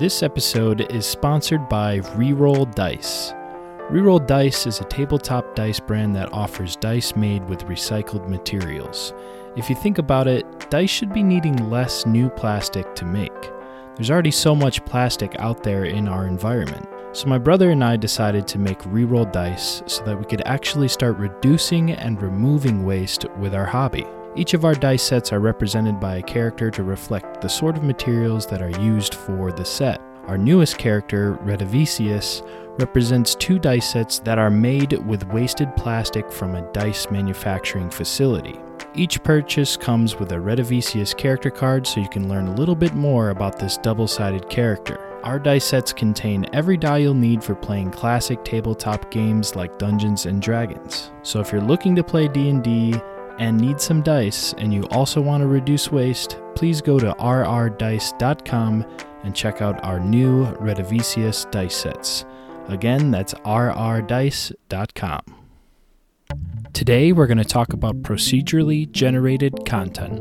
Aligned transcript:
This 0.00 0.22
episode 0.22 0.90
is 0.90 1.04
sponsored 1.04 1.68
by 1.68 1.98
Reroll 2.16 2.74
Dice. 2.74 3.34
Reroll 3.90 4.26
Dice 4.26 4.66
is 4.66 4.80
a 4.80 4.84
tabletop 4.84 5.54
dice 5.54 5.78
brand 5.78 6.16
that 6.16 6.32
offers 6.32 6.76
dice 6.76 7.14
made 7.14 7.46
with 7.50 7.66
recycled 7.66 8.26
materials. 8.26 9.12
If 9.56 9.68
you 9.68 9.76
think 9.76 9.98
about 9.98 10.26
it, 10.26 10.70
dice 10.70 10.88
should 10.88 11.12
be 11.12 11.22
needing 11.22 11.68
less 11.68 12.06
new 12.06 12.30
plastic 12.30 12.94
to 12.94 13.04
make. 13.04 13.52
There's 13.94 14.10
already 14.10 14.30
so 14.30 14.56
much 14.56 14.82
plastic 14.86 15.38
out 15.38 15.62
there 15.62 15.84
in 15.84 16.08
our 16.08 16.26
environment. 16.26 16.88
So, 17.12 17.26
my 17.26 17.36
brother 17.36 17.70
and 17.70 17.84
I 17.84 17.98
decided 17.98 18.48
to 18.48 18.58
make 18.58 18.78
reroll 18.84 19.30
dice 19.30 19.82
so 19.84 20.02
that 20.04 20.18
we 20.18 20.24
could 20.24 20.40
actually 20.46 20.88
start 20.88 21.18
reducing 21.18 21.90
and 21.90 22.22
removing 22.22 22.86
waste 22.86 23.26
with 23.38 23.54
our 23.54 23.66
hobby. 23.66 24.06
Each 24.36 24.54
of 24.54 24.64
our 24.64 24.76
dice 24.76 25.02
sets 25.02 25.32
are 25.32 25.40
represented 25.40 25.98
by 25.98 26.16
a 26.16 26.22
character 26.22 26.70
to 26.70 26.84
reflect 26.84 27.40
the 27.40 27.48
sort 27.48 27.76
of 27.76 27.82
materials 27.82 28.46
that 28.46 28.62
are 28.62 28.80
used 28.80 29.14
for 29.14 29.50
the 29.50 29.64
set. 29.64 30.00
Our 30.28 30.38
newest 30.38 30.78
character, 30.78 31.34
Redivisius, 31.42 32.46
represents 32.78 33.34
two 33.34 33.58
dice 33.58 33.92
sets 33.92 34.20
that 34.20 34.38
are 34.38 34.50
made 34.50 34.92
with 35.04 35.26
wasted 35.26 35.74
plastic 35.76 36.30
from 36.30 36.54
a 36.54 36.62
dice 36.72 37.10
manufacturing 37.10 37.90
facility. 37.90 38.56
Each 38.94 39.20
purchase 39.22 39.76
comes 39.76 40.16
with 40.16 40.30
a 40.30 40.36
Redivisius 40.36 41.16
character 41.16 41.50
card 41.50 41.84
so 41.84 42.00
you 42.00 42.08
can 42.08 42.28
learn 42.28 42.46
a 42.46 42.54
little 42.54 42.76
bit 42.76 42.94
more 42.94 43.30
about 43.30 43.58
this 43.58 43.78
double 43.78 44.06
sided 44.06 44.48
character. 44.48 45.00
Our 45.24 45.40
dice 45.40 45.64
sets 45.64 45.92
contain 45.92 46.46
every 46.52 46.76
die 46.76 46.98
you'll 46.98 47.14
need 47.14 47.42
for 47.42 47.56
playing 47.56 47.90
classic 47.90 48.44
tabletop 48.44 49.10
games 49.10 49.56
like 49.56 49.78
Dungeons 49.78 50.26
and 50.26 50.40
Dragons. 50.40 51.10
So 51.22 51.40
if 51.40 51.50
you're 51.50 51.60
looking 51.60 51.96
to 51.96 52.04
play 52.04 52.28
D&D 52.28 52.94
and 53.40 53.58
need 53.58 53.80
some 53.80 54.02
dice 54.02 54.54
and 54.58 54.72
you 54.72 54.84
also 54.90 55.20
want 55.20 55.40
to 55.40 55.48
reduce 55.48 55.90
waste, 55.90 56.38
please 56.54 56.80
go 56.80 56.98
to 56.98 57.12
rrdice.com 57.14 58.86
and 59.24 59.34
check 59.34 59.60
out 59.60 59.82
our 59.84 59.98
new 59.98 60.46
Redivisius 60.56 61.50
dice 61.50 61.74
sets. 61.74 62.24
Again, 62.68 63.10
that's 63.10 63.34
rrdice.com. 63.34 65.20
Today 66.72 67.12
we're 67.12 67.26
going 67.26 67.38
to 67.38 67.44
talk 67.44 67.72
about 67.72 68.02
procedurally 68.02 68.88
generated 68.92 69.66
content. 69.66 70.20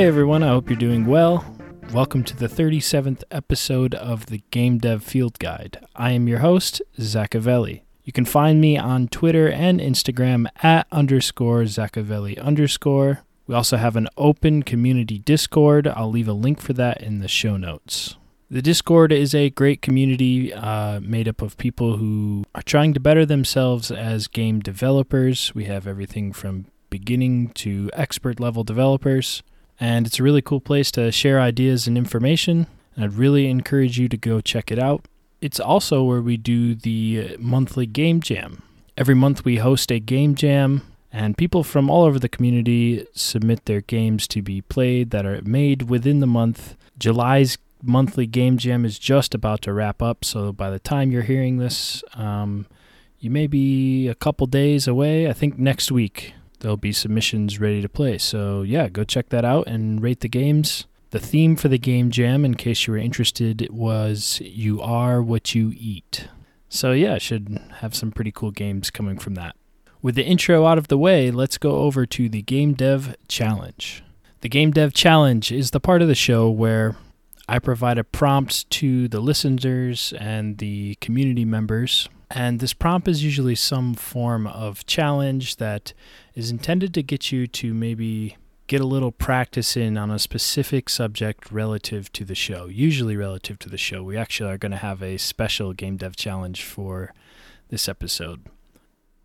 Hey 0.00 0.06
everyone, 0.06 0.42
I 0.42 0.48
hope 0.48 0.70
you're 0.70 0.78
doing 0.78 1.04
well. 1.04 1.44
Welcome 1.92 2.24
to 2.24 2.34
the 2.34 2.48
37th 2.48 3.22
episode 3.30 3.94
of 3.94 4.24
the 4.24 4.42
Game 4.50 4.78
Dev 4.78 5.04
Field 5.04 5.38
Guide. 5.38 5.78
I 5.94 6.12
am 6.12 6.26
your 6.26 6.38
host, 6.38 6.80
Zachavelli. 6.98 7.82
You 8.04 8.12
can 8.14 8.24
find 8.24 8.62
me 8.62 8.78
on 8.78 9.08
Twitter 9.08 9.50
and 9.50 9.78
Instagram 9.78 10.46
at 10.62 10.86
underscore 10.90 11.64
Zachavelli 11.64 12.40
underscore. 12.40 13.24
We 13.46 13.54
also 13.54 13.76
have 13.76 13.94
an 13.94 14.08
open 14.16 14.62
community 14.62 15.18
Discord. 15.18 15.86
I'll 15.86 16.10
leave 16.10 16.28
a 16.28 16.32
link 16.32 16.62
for 16.62 16.72
that 16.72 17.02
in 17.02 17.18
the 17.18 17.28
show 17.28 17.58
notes. 17.58 18.16
The 18.50 18.62
Discord 18.62 19.12
is 19.12 19.34
a 19.34 19.50
great 19.50 19.82
community 19.82 20.50
uh, 20.54 21.00
made 21.00 21.28
up 21.28 21.42
of 21.42 21.58
people 21.58 21.98
who 21.98 22.44
are 22.54 22.62
trying 22.62 22.94
to 22.94 23.00
better 23.00 23.26
themselves 23.26 23.90
as 23.90 24.28
game 24.28 24.60
developers. 24.60 25.54
We 25.54 25.66
have 25.66 25.86
everything 25.86 26.32
from 26.32 26.64
beginning 26.88 27.48
to 27.50 27.90
expert 27.92 28.40
level 28.40 28.64
developers 28.64 29.42
and 29.80 30.06
it's 30.06 30.20
a 30.20 30.22
really 30.22 30.42
cool 30.42 30.60
place 30.60 30.90
to 30.92 31.10
share 31.10 31.40
ideas 31.40 31.86
and 31.86 31.96
information. 31.96 32.66
And 32.94 33.04
I'd 33.04 33.14
really 33.14 33.48
encourage 33.48 33.98
you 33.98 34.08
to 34.10 34.16
go 34.16 34.40
check 34.40 34.70
it 34.70 34.78
out. 34.78 35.06
It's 35.40 35.58
also 35.58 36.04
where 36.04 36.20
we 36.20 36.36
do 36.36 36.74
the 36.74 37.36
monthly 37.38 37.86
game 37.86 38.20
jam. 38.20 38.62
Every 38.96 39.14
month 39.14 39.44
we 39.44 39.56
host 39.56 39.90
a 39.90 39.98
game 39.98 40.34
jam, 40.34 40.82
and 41.10 41.38
people 41.38 41.64
from 41.64 41.88
all 41.88 42.04
over 42.04 42.18
the 42.18 42.28
community 42.28 43.06
submit 43.14 43.64
their 43.64 43.80
games 43.80 44.28
to 44.28 44.42
be 44.42 44.60
played 44.60 45.10
that 45.10 45.24
are 45.24 45.40
made 45.42 45.88
within 45.88 46.20
the 46.20 46.26
month. 46.26 46.76
July's 46.98 47.56
monthly 47.82 48.26
game 48.26 48.58
jam 48.58 48.84
is 48.84 48.98
just 48.98 49.34
about 49.34 49.62
to 49.62 49.72
wrap 49.72 50.02
up, 50.02 50.24
so 50.26 50.52
by 50.52 50.68
the 50.68 50.78
time 50.78 51.10
you're 51.10 51.22
hearing 51.22 51.56
this, 51.56 52.04
um, 52.12 52.66
you 53.18 53.30
may 53.30 53.46
be 53.46 54.08
a 54.08 54.14
couple 54.14 54.46
days 54.46 54.86
away. 54.86 55.26
I 55.26 55.32
think 55.32 55.58
next 55.58 55.90
week 55.90 56.34
there'll 56.60 56.76
be 56.76 56.92
submissions 56.92 57.58
ready 57.58 57.82
to 57.82 57.88
play. 57.88 58.18
So, 58.18 58.62
yeah, 58.62 58.88
go 58.88 59.04
check 59.04 59.28
that 59.30 59.44
out 59.44 59.66
and 59.66 60.02
rate 60.02 60.20
the 60.20 60.28
games. 60.28 60.86
The 61.10 61.18
theme 61.18 61.56
for 61.56 61.68
the 61.68 61.78
game 61.78 62.10
jam, 62.10 62.44
in 62.44 62.54
case 62.54 62.86
you 62.86 62.92
were 62.92 62.98
interested, 62.98 63.68
was 63.70 64.40
You 64.44 64.80
Are 64.80 65.20
What 65.20 65.54
You 65.54 65.72
Eat. 65.76 66.28
So, 66.68 66.92
yeah, 66.92 67.18
should 67.18 67.58
have 67.78 67.96
some 67.96 68.12
pretty 68.12 68.30
cool 68.30 68.52
games 68.52 68.90
coming 68.90 69.18
from 69.18 69.34
that. 69.34 69.56
With 70.02 70.14
the 70.14 70.24
intro 70.24 70.66
out 70.66 70.78
of 70.78 70.88
the 70.88 70.96
way, 70.96 71.30
let's 71.30 71.58
go 71.58 71.78
over 71.78 72.06
to 72.06 72.28
the 72.28 72.42
Game 72.42 72.74
Dev 72.74 73.16
Challenge. 73.28 74.04
The 74.40 74.48
Game 74.48 74.70
Dev 74.70 74.94
Challenge 74.94 75.50
is 75.50 75.72
the 75.72 75.80
part 75.80 76.00
of 76.00 76.08
the 76.08 76.14
show 76.14 76.48
where 76.48 76.96
I 77.48 77.58
provide 77.58 77.98
a 77.98 78.04
prompt 78.04 78.70
to 78.70 79.08
the 79.08 79.20
listeners 79.20 80.14
and 80.18 80.58
the 80.58 80.94
community 81.00 81.44
members 81.44 82.08
and 82.30 82.60
this 82.60 82.72
prompt 82.72 83.08
is 83.08 83.24
usually 83.24 83.54
some 83.54 83.94
form 83.94 84.46
of 84.46 84.86
challenge 84.86 85.56
that 85.56 85.92
is 86.34 86.50
intended 86.50 86.94
to 86.94 87.02
get 87.02 87.32
you 87.32 87.46
to 87.48 87.74
maybe 87.74 88.36
get 88.68 88.80
a 88.80 88.86
little 88.86 89.10
practice 89.10 89.76
in 89.76 89.98
on 89.98 90.12
a 90.12 90.18
specific 90.18 90.88
subject 90.88 91.50
relative 91.50 92.12
to 92.12 92.24
the 92.24 92.36
show, 92.36 92.66
usually 92.66 93.16
relative 93.16 93.58
to 93.58 93.68
the 93.68 93.76
show. 93.76 94.04
We 94.04 94.16
actually 94.16 94.50
are 94.50 94.58
going 94.58 94.70
to 94.70 94.78
have 94.78 95.02
a 95.02 95.16
special 95.16 95.72
game 95.72 95.96
dev 95.96 96.14
challenge 96.14 96.62
for 96.62 97.12
this 97.68 97.88
episode. 97.88 98.46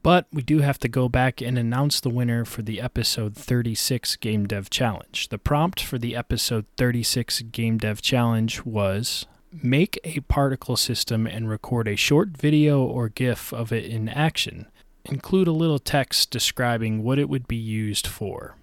But 0.01 0.25
we 0.31 0.41
do 0.41 0.59
have 0.59 0.79
to 0.79 0.87
go 0.87 1.09
back 1.09 1.41
and 1.41 1.59
announce 1.59 1.99
the 1.99 2.09
winner 2.09 2.43
for 2.43 2.63
the 2.63 2.81
episode 2.81 3.35
36 3.35 4.15
Game 4.17 4.45
Dev 4.45 4.69
Challenge. 4.69 5.29
The 5.29 5.39
prompt 5.39 5.81
for 5.81 5.97
the 5.97 6.15
episode 6.15 6.65
36 6.77 7.41
Game 7.51 7.77
Dev 7.77 8.01
Challenge 8.01 8.63
was 8.65 9.25
make 9.63 9.99
a 10.03 10.19
particle 10.21 10.77
system 10.77 11.25
and 11.27 11.49
record 11.49 11.87
a 11.87 11.95
short 11.95 12.29
video 12.29 12.83
or 12.83 13.09
GIF 13.09 13.53
of 13.53 13.71
it 13.71 13.85
in 13.85 14.09
action. 14.09 14.67
Include 15.05 15.47
a 15.47 15.51
little 15.51 15.79
text 15.79 16.31
describing 16.31 17.03
what 17.03 17.19
it 17.19 17.29
would 17.29 17.47
be 17.47 17.55
used 17.55 18.07
for. 18.07 18.55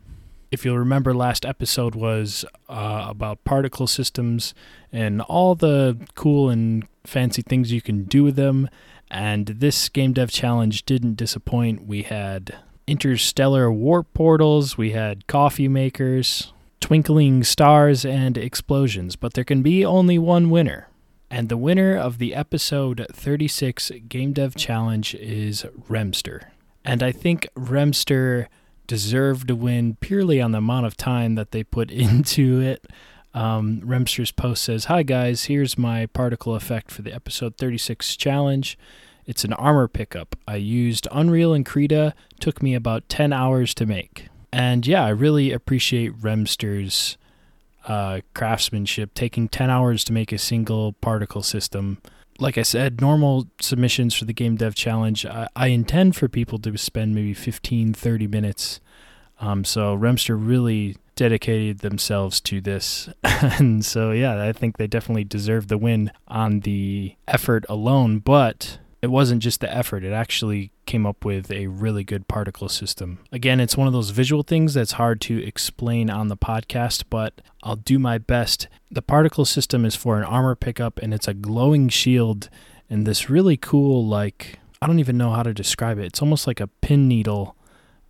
If 0.50 0.64
you'll 0.64 0.78
remember, 0.78 1.14
last 1.14 1.47
episode 1.47 1.94
was 1.94 2.44
uh, 2.69 3.06
about 3.08 3.42
particle 3.44 3.86
systems 3.86 4.53
and 4.92 5.22
all 5.22 5.54
the 5.54 5.97
cool 6.14 6.50
and 6.50 6.86
fancy 7.04 7.42
things 7.42 7.72
you 7.72 7.80
can 7.80 8.04
do 8.04 8.22
with 8.22 8.36
them. 8.36 8.69
And 9.10 9.47
this 9.47 9.88
game 9.88 10.12
dev 10.12 10.30
challenge 10.30 10.84
didn't 10.84 11.16
disappoint. 11.16 11.86
We 11.86 12.03
had 12.03 12.56
interstellar 12.86 13.72
warp 13.72 14.12
portals, 14.12 14.76
we 14.76 14.91
had 14.91 15.26
coffee 15.26 15.69
makers, 15.69 16.53
twinkling 16.82 17.44
stars, 17.44 18.04
and 18.04 18.37
explosions, 18.37 19.16
but 19.16 19.34
there 19.34 19.44
can 19.44 19.62
be 19.62 19.84
only 19.84 20.19
one 20.19 20.50
winner. 20.50 20.88
And 21.31 21.48
the 21.48 21.56
winner 21.56 21.97
of 21.97 22.19
the 22.19 22.34
episode 22.34 23.06
36 23.10 23.93
Game 24.09 24.32
Dev 24.34 24.56
Challenge 24.56 25.15
is 25.15 25.65
Remster. 25.88 26.48
And 26.84 27.03
I 27.03 27.12
think 27.12 27.48
Remster 27.56 28.48
deserved 28.87 29.48
to 29.48 29.54
win 29.54 29.97
purely 30.00 30.42
on 30.42 30.50
the 30.50 30.59
amount 30.59 30.84
of 30.84 30.97
time 30.97 31.37
that 31.37 31.53
they 31.53 31.62
put 31.62 31.91
into 31.92 32.60
it. 32.60 32.84
Um, 33.32 33.81
Remster's 33.82 34.32
post 34.32 34.65
says, 34.65 34.87
Hi 34.87 35.04
guys, 35.04 35.44
here's 35.44 35.78
my 35.78 36.06
particle 36.06 36.54
effect 36.54 36.91
for 36.91 37.03
the 37.03 37.15
episode 37.15 37.56
36 37.56 38.16
challenge. 38.16 38.76
It's 39.25 39.44
an 39.44 39.53
armor 39.53 39.87
pickup. 39.87 40.34
I 40.48 40.56
used 40.56 41.06
Unreal 41.12 41.54
and 41.54 41.65
Krita, 41.65 42.12
took 42.41 42.60
me 42.60 42.74
about 42.74 43.09
10 43.09 43.33
hours 43.33 43.72
to 43.74 43.86
make. 43.86 44.28
And 44.53 44.87
yeah, 44.87 45.04
I 45.04 45.09
really 45.09 45.51
appreciate 45.53 46.13
Remster's 46.21 47.16
uh, 47.87 48.21
craftsmanship, 48.34 49.15
taking 49.15 49.49
10 49.49 49.71
hours 49.71 50.04
to 50.04 50.13
make 50.13 50.33
a 50.33 50.39
single 50.39 50.93
particle 50.95 51.43
system. 51.43 51.99
Like 52.39 52.59
I 52.59 52.63
said, 52.63 53.01
normal 53.01 53.49
submissions 53.60 54.15
for 54.15 54.25
the 54.25 54.33
Game 54.33 54.57
Dev 54.57 54.75
Challenge, 54.75 55.27
I, 55.27 55.49
I 55.57 55.69
intend 55.69 56.16
for 56.16 56.28
people 56.28 56.59
to 56.60 56.77
spend 56.77 57.15
maybe 57.15 57.34
15, 57.34 57.95
30 57.95 58.27
minutes. 58.27 58.81
Um, 59.41 59.65
so 59.65 59.97
Remster 59.97 60.37
really 60.39 60.97
dedicated 61.16 61.81
themselves 61.81 62.41
to 62.43 62.60
this. 62.60 63.09
and 63.25 63.84
so, 63.84 64.13
yeah, 64.13 64.43
I 64.43 64.53
think 64.53 64.77
they 64.77 64.87
definitely 64.87 65.25
deserve 65.25 65.69
the 65.69 65.78
win 65.78 66.13
on 66.28 66.60
the 66.60 67.16
effort 67.27 67.65
alone. 67.69 68.19
But 68.19 68.78
it 69.03 69.10
wasn't 69.10 69.43
just 69.43 69.60
the 69.60 69.75
effort, 69.75 70.04
it 70.04 70.13
actually 70.13 70.71
came 70.87 71.04
up 71.04 71.25
with 71.25 71.51
a 71.51 71.66
really 71.66 72.04
good 72.04 72.28
particle 72.28 72.69
system. 72.69 73.19
Again, 73.33 73.60
it's 73.60 73.77
one 73.77 73.87
of 73.87 73.93
those 73.93 74.10
visual 74.10 74.43
things 74.43 74.75
that's 74.75 74.93
hard 74.93 75.21
to 75.22 75.45
explain 75.45 76.09
on 76.09 76.28
the 76.28 76.37
podcast, 76.37 77.04
but 77.10 77.41
I'll 77.63 77.77
do 77.77 77.99
my 77.99 78.19
best. 78.19 78.69
The 78.91 79.03
particle 79.03 79.45
system 79.45 79.84
is 79.84 79.97
for 79.97 80.19
an 80.19 80.25
armor 80.25 80.54
pickup 80.54 80.99
and 81.01 81.13
it's 81.13 81.28
a 81.28 81.34
glowing 81.34 81.89
shield 81.89 82.49
and 82.89 83.07
this 83.07 83.31
really 83.31 83.57
cool, 83.57 84.07
like, 84.07 84.59
I 84.83 84.87
don't 84.87 84.99
even 84.99 85.16
know 85.16 85.31
how 85.31 85.43
to 85.43 85.55
describe 85.55 85.98
it. 85.98 86.05
It's 86.05 86.21
almost 86.21 86.47
like 86.47 86.60
a 86.60 86.66
pin 86.66 87.09
needle 87.09 87.57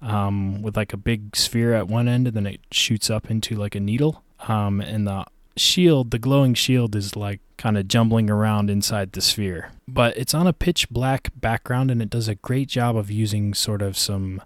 um, 0.00 0.60
with 0.60 0.76
like 0.76 0.92
a 0.92 0.96
big 0.96 1.36
sphere 1.36 1.72
at 1.72 1.86
one 1.86 2.08
end, 2.08 2.26
and 2.26 2.36
then 2.36 2.46
it 2.46 2.60
shoots 2.72 3.08
up 3.08 3.30
into 3.30 3.54
like 3.54 3.76
a 3.76 3.80
needle. 3.80 4.24
Um, 4.48 4.80
and 4.80 5.06
the 5.06 5.24
shield, 5.56 6.10
the 6.10 6.18
glowing 6.18 6.54
shield, 6.54 6.96
is 6.96 7.16
like 7.16 7.40
kind 7.56 7.78
of 7.78 7.88
jumbling 7.88 8.30
around 8.30 8.70
inside 8.70 9.12
the 9.12 9.20
sphere. 9.20 9.70
But 9.86 10.16
it's 10.16 10.34
on 10.34 10.46
a 10.46 10.52
pitch 10.52 10.88
black 10.90 11.30
background, 11.36 11.90
and 11.90 12.02
it 12.02 12.10
does 12.10 12.28
a 12.28 12.34
great 12.34 12.68
job 12.68 12.96
of 12.96 13.10
using 13.10 13.54
sort 13.54 13.82
of 13.82 13.96
some 13.96 14.42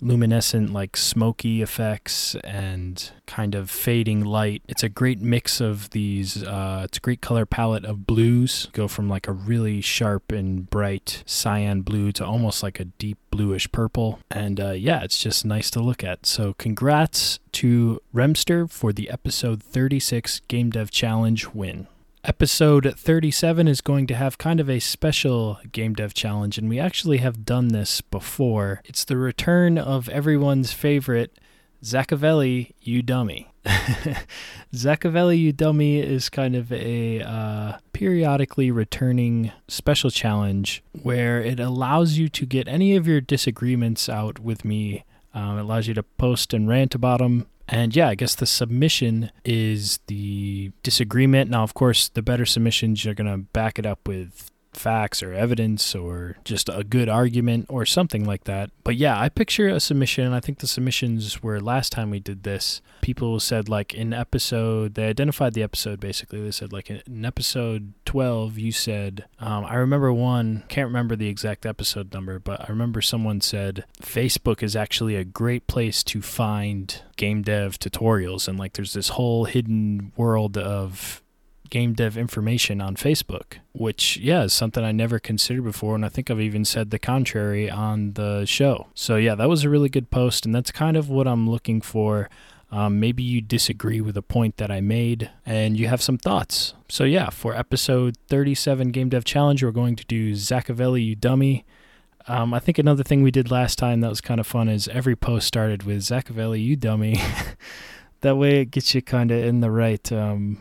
luminescent, 0.00 0.72
like 0.72 0.96
smoky 0.96 1.62
effects 1.62 2.34
and 2.44 3.10
kind 3.26 3.54
of 3.54 3.70
fading 3.70 4.24
light. 4.24 4.62
It's 4.68 4.82
a 4.82 4.88
great 4.88 5.20
mix 5.20 5.60
of 5.60 5.90
these, 5.90 6.42
uh, 6.42 6.82
it's 6.84 6.98
a 6.98 7.00
great 7.00 7.20
color 7.20 7.46
palette 7.46 7.84
of 7.84 8.06
blues. 8.06 8.68
Go 8.72 8.88
from 8.88 9.08
like 9.08 9.28
a 9.28 9.32
really 9.32 9.80
sharp 9.80 10.32
and 10.32 10.68
bright 10.68 11.22
cyan 11.26 11.82
blue 11.82 12.12
to 12.12 12.24
almost 12.24 12.62
like 12.62 12.80
a 12.80 12.84
deep 12.84 13.18
bluish 13.30 13.70
purple. 13.70 14.20
And 14.30 14.60
uh, 14.60 14.70
yeah, 14.70 15.02
it's 15.02 15.22
just 15.22 15.44
nice 15.44 15.70
to 15.72 15.80
look 15.80 16.02
at. 16.02 16.26
So 16.26 16.54
congrats 16.54 17.38
to 17.52 18.00
Remster 18.14 18.70
for 18.70 18.92
the 18.92 19.10
episode 19.10 19.62
36 19.62 20.40
Game 20.48 20.70
Dev 20.70 20.90
Challenge 20.90 21.48
win. 21.48 21.86
Episode 22.22 22.94
37 22.98 23.66
is 23.66 23.80
going 23.80 24.06
to 24.06 24.14
have 24.14 24.36
kind 24.36 24.60
of 24.60 24.68
a 24.68 24.78
special 24.78 25.58
game 25.72 25.94
dev 25.94 26.12
challenge, 26.12 26.58
and 26.58 26.68
we 26.68 26.78
actually 26.78 27.16
have 27.16 27.46
done 27.46 27.68
this 27.68 28.02
before. 28.02 28.82
It's 28.84 29.04
the 29.04 29.16
return 29.16 29.78
of 29.78 30.06
everyone's 30.10 30.70
favorite 30.70 31.38
Zackavelli, 31.82 32.74
you 32.82 33.00
dummy. 33.00 33.50
Zackavelli, 34.74 35.38
you 35.38 35.52
dummy 35.54 35.98
is 35.98 36.28
kind 36.28 36.54
of 36.54 36.70
a 36.70 37.22
uh, 37.22 37.78
periodically 37.94 38.70
returning 38.70 39.52
special 39.66 40.10
challenge 40.10 40.82
where 41.02 41.40
it 41.40 41.58
allows 41.58 42.18
you 42.18 42.28
to 42.28 42.44
get 42.44 42.68
any 42.68 42.96
of 42.96 43.06
your 43.06 43.22
disagreements 43.22 44.10
out 44.10 44.38
with 44.38 44.62
me. 44.62 45.04
Um, 45.32 45.56
it 45.56 45.62
allows 45.62 45.88
you 45.88 45.94
to 45.94 46.02
post 46.02 46.52
and 46.52 46.68
rant 46.68 46.94
about 46.94 47.20
them 47.20 47.46
and 47.70 47.94
yeah, 47.94 48.08
I 48.08 48.16
guess 48.16 48.34
the 48.34 48.46
submission 48.46 49.30
is 49.44 50.00
the 50.08 50.72
disagreement. 50.82 51.50
Now, 51.50 51.62
of 51.62 51.72
course, 51.74 52.08
the 52.08 52.22
better 52.22 52.44
submissions, 52.44 53.04
you're 53.04 53.14
going 53.14 53.30
to 53.30 53.38
back 53.38 53.78
it 53.78 53.86
up 53.86 54.08
with 54.08 54.50
facts 54.72 55.22
or 55.22 55.32
evidence 55.32 55.94
or 55.94 56.36
just 56.44 56.68
a 56.68 56.84
good 56.84 57.08
argument 57.08 57.66
or 57.68 57.84
something 57.84 58.24
like 58.24 58.44
that. 58.44 58.70
But 58.84 58.96
yeah, 58.96 59.18
I 59.18 59.28
picture 59.28 59.68
a 59.68 59.80
submission. 59.80 60.32
I 60.32 60.40
think 60.40 60.58
the 60.58 60.66
submissions 60.66 61.42
were 61.42 61.60
last 61.60 61.92
time 61.92 62.10
we 62.10 62.20
did 62.20 62.42
this. 62.42 62.80
People 63.00 63.40
said 63.40 63.68
like 63.68 63.94
in 63.94 64.12
episode, 64.12 64.94
they 64.94 65.06
identified 65.08 65.54
the 65.54 65.62
episode 65.62 66.00
basically. 66.00 66.42
They 66.42 66.50
said 66.50 66.72
like 66.72 66.90
in 66.90 67.24
episode 67.24 67.92
12, 68.04 68.58
you 68.58 68.72
said, 68.72 69.24
um, 69.38 69.64
I 69.64 69.74
remember 69.76 70.12
one, 70.12 70.64
can't 70.68 70.88
remember 70.88 71.16
the 71.16 71.28
exact 71.28 71.66
episode 71.66 72.12
number, 72.12 72.38
but 72.38 72.60
I 72.60 72.66
remember 72.68 73.00
someone 73.00 73.40
said 73.40 73.84
Facebook 74.02 74.62
is 74.62 74.76
actually 74.76 75.16
a 75.16 75.24
great 75.24 75.66
place 75.66 76.02
to 76.04 76.22
find 76.22 77.02
game 77.16 77.42
dev 77.42 77.78
tutorials. 77.78 78.48
And 78.48 78.58
like 78.58 78.74
there's 78.74 78.92
this 78.92 79.10
whole 79.10 79.44
hidden 79.44 80.12
world 80.16 80.56
of 80.56 81.22
game 81.70 81.94
dev 81.94 82.16
information 82.16 82.80
on 82.80 82.96
Facebook, 82.96 83.58
which, 83.72 84.16
yeah, 84.18 84.42
is 84.42 84.52
something 84.52 84.84
I 84.84 84.92
never 84.92 85.18
considered 85.18 85.64
before. 85.64 85.94
And 85.94 86.04
I 86.04 86.08
think 86.08 86.30
I've 86.30 86.40
even 86.40 86.64
said 86.64 86.90
the 86.90 86.98
contrary 86.98 87.70
on 87.70 88.14
the 88.14 88.44
show. 88.44 88.88
So, 88.94 89.16
yeah, 89.16 89.34
that 89.36 89.48
was 89.48 89.64
a 89.64 89.70
really 89.70 89.88
good 89.88 90.10
post. 90.10 90.44
And 90.44 90.54
that's 90.54 90.70
kind 90.70 90.96
of 90.96 91.08
what 91.08 91.26
I'm 91.26 91.48
looking 91.48 91.80
for. 91.80 92.28
Um, 92.72 93.00
maybe 93.00 93.22
you 93.22 93.40
disagree 93.40 94.00
with 94.00 94.16
a 94.16 94.22
point 94.22 94.56
that 94.58 94.70
I 94.70 94.80
made 94.80 95.30
and 95.44 95.76
you 95.76 95.88
have 95.88 96.00
some 96.00 96.18
thoughts. 96.18 96.74
So, 96.88 97.04
yeah, 97.04 97.30
for 97.30 97.54
episode 97.54 98.16
37 98.28 98.90
Game 98.90 99.08
Dev 99.08 99.24
Challenge, 99.24 99.64
we're 99.64 99.72
going 99.72 99.96
to 99.96 100.04
do 100.04 100.32
Zackavelli, 100.32 101.04
you 101.04 101.16
dummy. 101.16 101.64
Um, 102.28 102.54
I 102.54 102.60
think 102.60 102.78
another 102.78 103.02
thing 103.02 103.22
we 103.22 103.30
did 103.32 103.50
last 103.50 103.76
time 103.76 104.00
that 104.02 104.08
was 104.08 104.20
kind 104.20 104.38
of 104.38 104.46
fun 104.46 104.68
is 104.68 104.86
every 104.88 105.16
post 105.16 105.48
started 105.48 105.82
with 105.82 105.98
Zackavelli, 105.98 106.62
you 106.62 106.76
dummy. 106.76 107.20
that 108.20 108.36
way 108.36 108.60
it 108.60 108.66
gets 108.66 108.94
you 108.94 109.02
kind 109.02 109.30
of 109.30 109.42
in 109.42 109.60
the 109.60 109.70
right 109.70 110.12
um, 110.12 110.58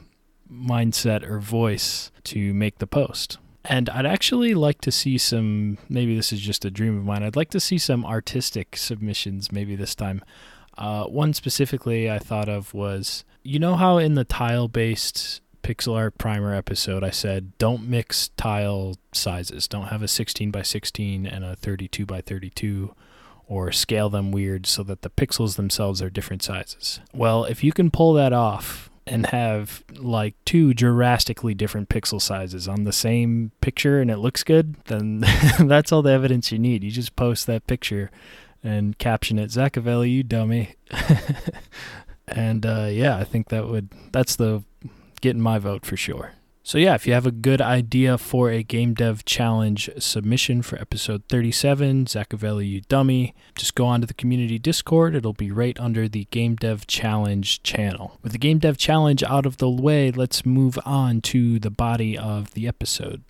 mindset 0.52 1.28
or 1.28 1.40
voice 1.40 2.12
to 2.26 2.54
make 2.54 2.80
the 2.80 2.88
post. 2.88 3.38
And 3.66 3.90
I'd 3.90 4.06
actually 4.06 4.54
like 4.54 4.82
to 4.82 4.92
see 4.92 5.18
some, 5.18 5.78
maybe 5.90 6.16
this 6.16 6.32
is 6.32 6.40
just 6.40 6.66
a 6.66 6.72
dream 6.72 6.98
of 6.98 7.06
mine, 7.06 7.24
I'd 7.24 7.36
like 7.36 7.52
to 7.52 7.60
see 7.60 7.78
some 7.78 8.06
artistic 8.06 8.76
submissions 8.76 9.52
maybe 9.52 9.76
this 9.76 9.96
time. 9.96 10.24
Uh, 10.78 11.04
one 11.06 11.34
specifically 11.34 12.10
I 12.10 12.20
thought 12.20 12.48
of 12.48 12.74
was 12.74 13.26
you 13.44 13.60
know 13.60 13.76
how 13.76 13.98
in 13.98 14.16
the 14.16 14.24
tile 14.24 14.70
based 14.70 15.42
pixel 15.62 15.96
art 15.96 16.18
primer 16.18 16.56
episode 16.56 17.04
I 17.04 17.10
said 17.10 17.58
don't 17.58 17.88
mix 17.88 18.30
tile 18.38 18.96
sizes, 19.12 19.68
don't 19.68 19.88
have 19.88 20.02
a 20.02 20.08
16 20.08 20.52
by 20.52 20.62
16 20.62 21.26
and 21.26 21.44
a 21.44 21.56
32 21.58 22.06
by 22.06 22.22
32 22.22 22.96
or 23.46 23.72
scale 23.72 24.10
them 24.10 24.32
weird 24.32 24.66
so 24.66 24.84
that 24.84 25.02
the 25.02 25.10
pixels 25.10 25.58
themselves 25.58 26.02
are 26.02 26.10
different 26.10 26.44
sizes. 26.44 27.02
Well, 27.14 27.44
if 27.44 27.64
you 27.64 27.74
can 27.74 27.92
pull 27.92 28.14
that 28.14 28.32
off 28.32 28.89
and 29.10 29.26
have 29.28 29.84
like 29.98 30.36
two 30.46 30.74
drastically 30.74 31.54
different 31.54 31.90
pixel 31.90 32.22
sizes 32.22 32.68
on 32.68 32.84
the 32.84 32.94
same 32.94 33.52
picture 33.60 34.00
and 34.00 34.12
it 34.12 34.18
looks 34.18 34.44
good, 34.44 34.76
then 34.86 35.20
that's 35.60 35.92
all 35.92 36.02
the 36.02 36.12
evidence 36.12 36.52
you 36.52 36.60
need. 36.60 36.84
You 36.84 36.92
just 36.92 37.16
post 37.16 37.48
that 37.48 37.68
picture 37.68 38.12
and 38.64 38.98
caption 38.98 39.40
it, 39.40 39.50
Zackavelli, 39.50 40.12
you 40.12 40.24
dummy. 40.24 40.76
and 42.28 42.66
uh, 42.66 42.88
yeah, 42.92 43.18
I 43.18 43.24
think 43.24 43.50
that 43.50 43.68
would 43.68 43.90
that's 44.12 44.36
the 44.36 44.64
getting 45.22 45.42
my 45.42 45.60
vote 45.60 45.86
for 45.86 45.98
sure. 45.98 46.34
So, 46.62 46.78
yeah, 46.78 46.94
if 46.94 47.08
you 47.08 47.14
have 47.14 47.26
a 47.26 47.32
good 47.32 47.62
idea 47.62 48.18
for 48.18 48.52
a 48.52 48.64
Game 48.64 48.94
Dev 48.94 49.26
Challenge 49.26 49.90
submission 49.98 50.62
for 50.62 50.78
episode 50.78 51.24
37, 51.30 52.06
Zackavelli, 52.06 52.70
you 52.70 52.82
dummy, 52.82 53.34
just 53.56 53.76
go 53.76 53.86
onto 53.86 54.06
the 54.06 54.14
community 54.14 54.60
Discord. 54.60 55.16
It'll 55.16 55.34
be 55.34 55.52
right 55.52 55.80
under 55.80 56.08
the 56.08 56.28
Game 56.32 56.56
Dev 56.56 56.86
Challenge 56.86 57.64
channel. 57.64 58.20
With 58.22 58.34
the 58.34 58.38
Game 58.38 58.60
Dev 58.60 58.78
Challenge 58.78 59.24
out 59.24 59.46
of 59.46 59.58
the 59.58 59.70
way, 59.70 60.12
let's 60.12 60.46
move 60.46 60.78
on 60.86 61.22
to 61.22 61.60
the 61.60 61.72
body 61.72 62.18
of 62.18 62.52
the 62.52 62.68
episode. 62.68 63.24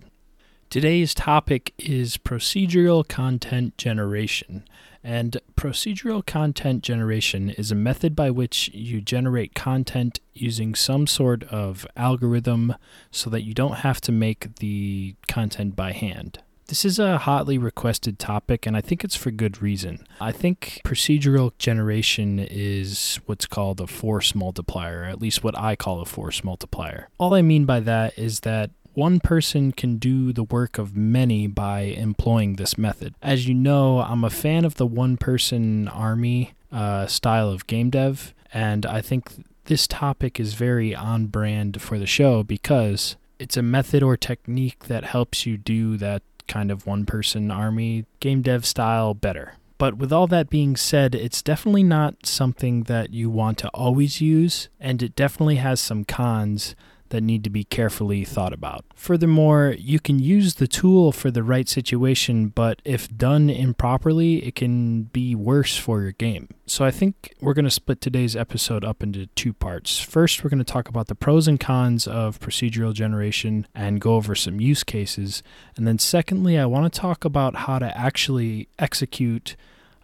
Today's 0.70 1.14
topic 1.14 1.74
is 1.78 2.18
procedural 2.18 3.08
content 3.08 3.78
generation. 3.78 4.66
And 5.04 5.38
procedural 5.56 6.26
content 6.26 6.84
generation 6.84 7.50
is 7.52 7.72
a 7.72 7.76
method 7.76 8.16
by 8.16 8.32
which 8.32 8.70
you 8.74 9.02
generate 9.02 9.56
content 9.56 10.20
using 10.34 10.76
some 10.76 11.08
sort 11.08 11.44
of 11.46 11.88
algorithm 11.96 12.76
so 13.12 13.30
that 13.30 13.44
you 13.44 13.54
don't 13.54 13.78
have 13.78 14.02
to 14.02 14.12
make 14.12 14.56
the 14.58 15.16
content 15.28 15.76
by 15.76 15.94
hand. 15.94 16.40
This 16.70 16.86
is 16.86 17.00
a 17.00 17.18
hotly 17.18 17.58
requested 17.58 18.20
topic, 18.20 18.68
and 18.68 18.78
I 18.78 18.82
think 18.82 19.04
it's 19.04 19.16
for 19.16 19.32
good 19.32 19.60
reason. 19.60 20.06
I 20.22 20.32
think 20.32 20.82
procedural 20.86 21.58
generation 21.58 22.38
is 22.38 23.20
what's 23.26 23.48
called 23.48 23.82
a 23.82 23.88
force 23.88 24.36
multiplier, 24.36 25.04
at 25.06 25.20
least 25.20 25.44
what 25.44 25.58
I 25.58 25.76
call 25.76 26.00
a 26.00 26.06
force 26.06 26.44
multiplier. 26.44 27.10
All 27.18 27.34
I 27.34 27.42
mean 27.42 27.66
by 27.66 27.80
that 27.80 28.20
is 28.20 28.42
that 28.42 28.70
one 28.94 29.20
person 29.20 29.72
can 29.72 29.98
do 29.98 30.34
the 30.34 30.44
work 30.44 30.78
of 30.78 30.96
many 30.96 31.48
by 31.48 31.82
employing 31.82 32.56
this 32.56 32.78
method. 32.78 33.16
As 33.22 33.48
you 33.48 33.54
know, 33.54 34.00
I'm 34.00 34.24
a 34.24 34.30
fan 34.30 34.66
of 34.66 34.76
the 34.76 34.88
one 34.88 35.18
person 35.18 35.88
army 35.88 36.54
uh, 36.72 37.08
style 37.08 37.50
of 37.50 37.68
game 37.68 37.90
dev, 37.90 38.34
and 38.54 38.86
I 38.86 39.02
think 39.02 39.46
this 39.66 39.88
topic 39.88 40.40
is 40.40 40.54
very 40.56 40.96
on 40.96 41.28
brand 41.28 41.82
for 41.82 42.00
the 42.00 42.08
show 42.08 42.44
because 42.44 43.16
it's 43.38 43.58
a 43.58 43.62
method 43.62 44.04
or 44.04 44.18
technique 44.18 44.86
that 44.86 45.06
helps 45.06 45.46
you 45.46 45.58
do 45.58 45.96
that 45.98 46.22
kind 46.48 46.72
of 46.72 46.86
one 46.86 47.06
person 47.06 47.52
army 47.52 48.06
game 48.20 48.42
dev 48.42 48.66
style 48.66 49.14
better. 49.14 49.54
But 49.78 49.98
with 49.98 50.12
all 50.12 50.28
that 50.28 50.50
being 50.50 50.76
said, 50.76 51.16
it's 51.16 51.42
definitely 51.42 51.84
not 51.84 52.26
something 52.26 52.84
that 52.84 53.14
you 53.14 53.30
want 53.30 53.58
to 53.60 53.70
always 53.70 54.20
use, 54.20 54.68
and 54.78 55.02
it 55.02 55.16
definitely 55.16 55.56
has 55.56 55.80
some 55.80 56.04
cons 56.04 56.76
that 57.10 57.22
need 57.22 57.44
to 57.44 57.50
be 57.50 57.64
carefully 57.64 58.24
thought 58.24 58.54
about. 58.54 58.86
Furthermore, 58.96 59.76
you 59.78 60.00
can 60.00 60.20
use 60.20 60.56
the 60.56 60.68
tool 60.68 61.12
for 61.12 61.32
the 61.32 61.44
right 61.44 61.68
situation, 61.68 62.48
but 62.50 62.82
if 62.86 63.10
done 63.16 63.50
improperly, 63.50 64.46
it 64.46 64.56
can 64.56 65.04
be 65.04 65.36
worse 65.36 65.78
for 65.78 66.02
your 66.02 66.12
game. 66.12 66.48
So 66.66 66.86
I 66.86 66.92
think 66.92 67.34
we're 67.42 67.54
going 67.54 67.66
to 67.66 67.72
split 67.72 68.00
today's 68.00 68.36
episode 68.36 68.86
up 68.86 69.02
into 69.02 69.26
two 69.28 69.54
parts. 69.54 70.00
First, 70.00 70.44
we're 70.44 70.52
going 70.52 70.64
to 70.64 70.64
talk 70.64 70.88
about 70.88 71.08
the 71.08 71.16
pros 71.16 71.48
and 71.48 71.60
cons 71.60 72.08
of 72.08 72.40
procedural 72.40 72.94
generation 72.94 73.68
and 73.74 74.00
go 74.00 74.16
over 74.16 74.36
some 74.36 74.60
use 74.60 74.84
cases. 74.84 75.42
And 75.76 75.88
then, 75.88 75.98
secondly, 75.98 76.60
I 76.60 76.66
want 76.66 76.92
to 76.92 77.00
talk 77.00 77.26
about 77.26 77.56
how 77.56 77.80
to 77.80 77.98
actually 77.98 78.70
execute 78.78 79.56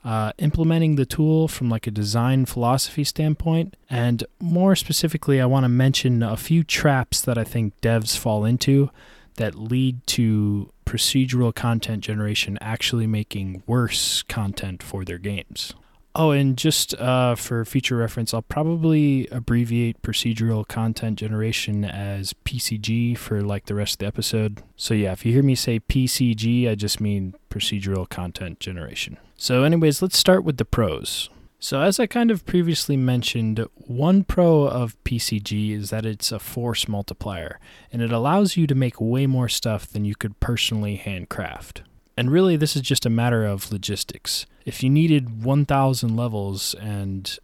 uh, 0.05 0.31
implementing 0.37 0.95
the 0.95 1.05
tool 1.05 1.47
from 1.47 1.67
like 1.67 1.87
a 1.87 1.91
design 1.91 2.45
philosophy 2.45 3.03
standpoint. 3.03 3.75
And 3.89 4.23
more 4.39 4.75
specifically, 4.75 5.41
I 5.41 5.47
want 5.47 5.63
to 5.63 5.69
mention 5.69 6.21
a 6.21 6.37
few 6.37 6.63
traps 6.63 7.21
that 7.21 7.39
I 7.39 7.43
think 7.43 7.81
devs 7.81 8.15
fall 8.15 8.45
into 8.45 8.91
that 9.37 9.55
lead 9.55 10.05
to 10.07 10.71
procedural 10.85 11.53
content 11.53 12.03
generation 12.03 12.59
actually 12.61 13.07
making 13.07 13.63
worse 13.65 14.21
content 14.23 14.83
for 14.83 15.03
their 15.03 15.17
games. 15.17 15.73
Oh, 16.17 16.31
and 16.31 16.57
just 16.57 16.93
uh, 16.95 17.35
for 17.35 17.65
future 17.65 17.97
reference, 17.97 18.33
I'll 18.33 18.41
probably 18.41 19.27
abbreviate 19.27 20.01
procedural 20.01 20.65
content 20.65 21.19
generation 21.19 21.83
as 21.83 22.31
PCG 22.45 23.17
for 23.17 23.41
like 23.41 23.65
the 23.65 23.75
rest 23.75 23.95
of 23.95 23.99
the 23.99 24.05
episode. 24.05 24.63
So, 24.77 24.93
yeah, 24.93 25.11
if 25.11 25.25
you 25.25 25.33
hear 25.33 25.43
me 25.43 25.55
say 25.55 25.81
PCG, 25.81 26.69
I 26.69 26.75
just 26.75 27.01
mean 27.01 27.35
procedural 27.49 28.07
content 28.07 28.61
generation. 28.61 29.17
So, 29.35 29.63
anyways, 29.63 30.01
let's 30.01 30.17
start 30.17 30.45
with 30.45 30.55
the 30.55 30.63
pros. 30.63 31.29
So, 31.59 31.81
as 31.81 31.99
I 31.99 32.05
kind 32.05 32.31
of 32.31 32.45
previously 32.45 32.95
mentioned, 32.95 33.65
one 33.73 34.23
pro 34.23 34.67
of 34.67 34.95
PCG 35.03 35.71
is 35.71 35.89
that 35.89 36.05
it's 36.05 36.31
a 36.31 36.39
force 36.39 36.87
multiplier, 36.87 37.59
and 37.91 38.01
it 38.01 38.13
allows 38.13 38.55
you 38.55 38.67
to 38.67 38.75
make 38.75 39.01
way 39.01 39.27
more 39.27 39.49
stuff 39.49 39.85
than 39.87 40.05
you 40.05 40.15
could 40.15 40.39
personally 40.39 40.95
handcraft. 40.95 41.81
And 42.17 42.31
really, 42.31 42.55
this 42.55 42.75
is 42.75 42.81
just 42.81 43.05
a 43.05 43.09
matter 43.09 43.45
of 43.45 43.71
logistics. 43.71 44.45
If 44.65 44.81
you 44.81 44.89
needed 44.89 45.43
1,000 45.43 46.15
levels 46.15 46.73
and 46.75 47.37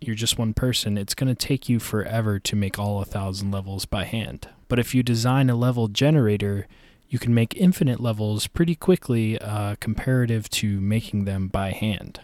you're 0.00 0.16
just 0.16 0.38
one 0.38 0.52
person, 0.52 0.98
it's 0.98 1.14
going 1.14 1.34
to 1.34 1.46
take 1.46 1.68
you 1.68 1.78
forever 1.78 2.38
to 2.40 2.56
make 2.56 2.78
all 2.78 2.96
1,000 2.96 3.50
levels 3.50 3.84
by 3.84 4.04
hand. 4.04 4.48
But 4.68 4.78
if 4.78 4.94
you 4.94 5.02
design 5.02 5.48
a 5.48 5.54
level 5.54 5.88
generator, 5.88 6.66
you 7.08 7.18
can 7.18 7.34
make 7.34 7.56
infinite 7.56 8.00
levels 8.00 8.46
pretty 8.46 8.74
quickly 8.74 9.38
uh, 9.38 9.76
comparative 9.80 10.48
to 10.50 10.80
making 10.80 11.24
them 11.24 11.48
by 11.48 11.70
hand. 11.70 12.20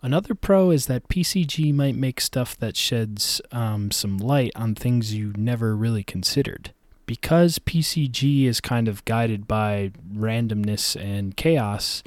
Another 0.00 0.34
pro 0.34 0.70
is 0.70 0.86
that 0.86 1.08
PCG 1.08 1.74
might 1.74 1.96
make 1.96 2.20
stuff 2.20 2.56
that 2.58 2.76
sheds 2.76 3.40
um, 3.50 3.90
some 3.90 4.18
light 4.18 4.52
on 4.54 4.76
things 4.76 5.14
you 5.14 5.32
never 5.36 5.76
really 5.76 6.04
considered 6.04 6.72
because 7.08 7.58
PCG 7.58 8.44
is 8.44 8.60
kind 8.60 8.86
of 8.86 9.02
guided 9.06 9.48
by 9.48 9.90
randomness 10.14 10.94
and 10.94 11.34
chaos, 11.38 12.02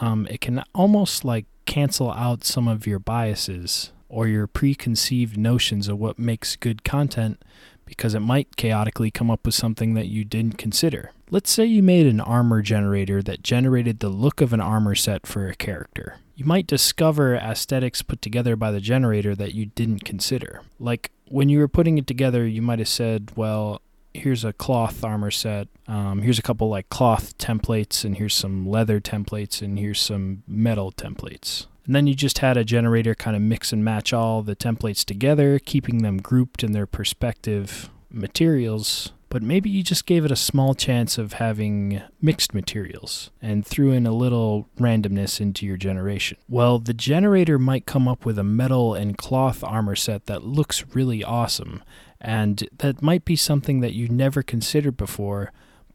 um, 0.00 0.26
it 0.30 0.40
can 0.40 0.64
almost 0.74 1.26
like 1.26 1.44
cancel 1.66 2.10
out 2.10 2.42
some 2.42 2.66
of 2.66 2.86
your 2.86 2.98
biases 2.98 3.92
or 4.08 4.26
your 4.26 4.46
preconceived 4.46 5.36
notions 5.36 5.88
of 5.88 5.98
what 5.98 6.18
makes 6.18 6.56
good 6.56 6.84
content 6.84 7.42
because 7.84 8.14
it 8.14 8.20
might 8.20 8.56
chaotically 8.56 9.10
come 9.10 9.30
up 9.30 9.44
with 9.44 9.54
something 9.54 9.92
that 9.92 10.06
you 10.06 10.24
didn't 10.24 10.56
consider. 10.56 11.12
Let's 11.30 11.50
say 11.50 11.66
you 11.66 11.82
made 11.82 12.06
an 12.06 12.22
armor 12.22 12.62
generator 12.62 13.22
that 13.24 13.42
generated 13.42 14.00
the 14.00 14.08
look 14.08 14.40
of 14.40 14.54
an 14.54 14.60
armor 14.62 14.94
set 14.94 15.26
for 15.26 15.48
a 15.48 15.54
character. 15.54 16.16
You 16.34 16.46
might 16.46 16.66
discover 16.66 17.34
aesthetics 17.34 18.00
put 18.00 18.22
together 18.22 18.56
by 18.56 18.70
the 18.70 18.80
generator 18.80 19.34
that 19.34 19.54
you 19.54 19.66
didn't 19.66 20.04
consider. 20.06 20.62
Like 20.78 21.10
when 21.28 21.50
you 21.50 21.58
were 21.58 21.68
putting 21.68 21.98
it 21.98 22.06
together, 22.06 22.46
you 22.46 22.62
might 22.62 22.78
have 22.78 22.88
said, 22.88 23.32
well, 23.36 23.82
here's 24.16 24.44
a 24.44 24.52
cloth 24.52 25.04
armor 25.04 25.30
set. 25.30 25.68
Um, 25.86 26.22
here's 26.22 26.38
a 26.38 26.42
couple 26.42 26.68
like 26.68 26.88
cloth 26.88 27.36
templates, 27.38 28.04
and 28.04 28.16
here's 28.16 28.34
some 28.34 28.68
leather 28.68 29.00
templates, 29.00 29.62
and 29.62 29.78
here's 29.78 30.00
some 30.00 30.42
metal 30.46 30.92
templates. 30.92 31.66
And 31.86 31.94
then 31.94 32.06
you 32.06 32.14
just 32.14 32.38
had 32.38 32.56
a 32.56 32.64
generator 32.64 33.14
kind 33.14 33.36
of 33.36 33.42
mix 33.42 33.72
and 33.72 33.84
match 33.84 34.12
all 34.12 34.42
the 34.42 34.56
templates 34.56 35.04
together, 35.04 35.60
keeping 35.60 35.98
them 35.98 36.18
grouped 36.18 36.64
in 36.64 36.72
their 36.72 36.86
perspective 36.86 37.88
materials. 38.10 39.12
But 39.28 39.42
maybe 39.42 39.68
you 39.68 39.82
just 39.82 40.06
gave 40.06 40.24
it 40.24 40.30
a 40.30 40.36
small 40.36 40.74
chance 40.74 41.18
of 41.18 41.34
having 41.34 42.00
mixed 42.22 42.54
materials 42.54 43.30
and 43.42 43.66
threw 43.66 43.90
in 43.90 44.06
a 44.06 44.12
little 44.12 44.68
randomness 44.78 45.40
into 45.40 45.66
your 45.66 45.76
generation. 45.76 46.38
Well, 46.48 46.78
the 46.78 46.94
generator 46.94 47.58
might 47.58 47.86
come 47.86 48.06
up 48.06 48.24
with 48.24 48.38
a 48.38 48.44
metal 48.44 48.94
and 48.94 49.18
cloth 49.18 49.64
armor 49.64 49.96
set 49.96 50.26
that 50.26 50.44
looks 50.44 50.84
really 50.94 51.24
awesome, 51.24 51.82
and 52.20 52.68
that 52.78 53.02
might 53.02 53.24
be 53.24 53.36
something 53.36 53.80
that 53.80 53.94
you 53.94 54.08
never 54.08 54.42
considered 54.42 54.96
before, 54.96 55.52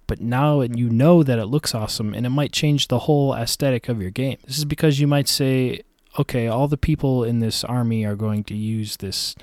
but 0.07 0.21
now 0.21 0.61
you 0.61 0.89
know 0.89 1.23
that 1.23 1.39
it 1.39 1.45
looks 1.45 1.73
awesome 1.73 2.13
and 2.13 2.25
it 2.25 2.29
might 2.29 2.51
change 2.51 2.87
the 2.87 2.99
whole 2.99 3.33
aesthetic 3.33 3.89
of 3.89 4.01
your 4.01 4.11
game. 4.11 4.37
This 4.45 4.57
is 4.57 4.65
because 4.65 4.99
you 4.99 5.07
might 5.07 5.27
say, 5.27 5.81
okay, 6.19 6.47
all 6.47 6.67
the 6.67 6.77
people 6.77 7.23
in 7.23 7.39
this 7.39 7.63
army 7.63 8.05
are 8.05 8.15
going 8.15 8.43
to 8.45 8.55
use 8.55 8.97
this 8.97 9.35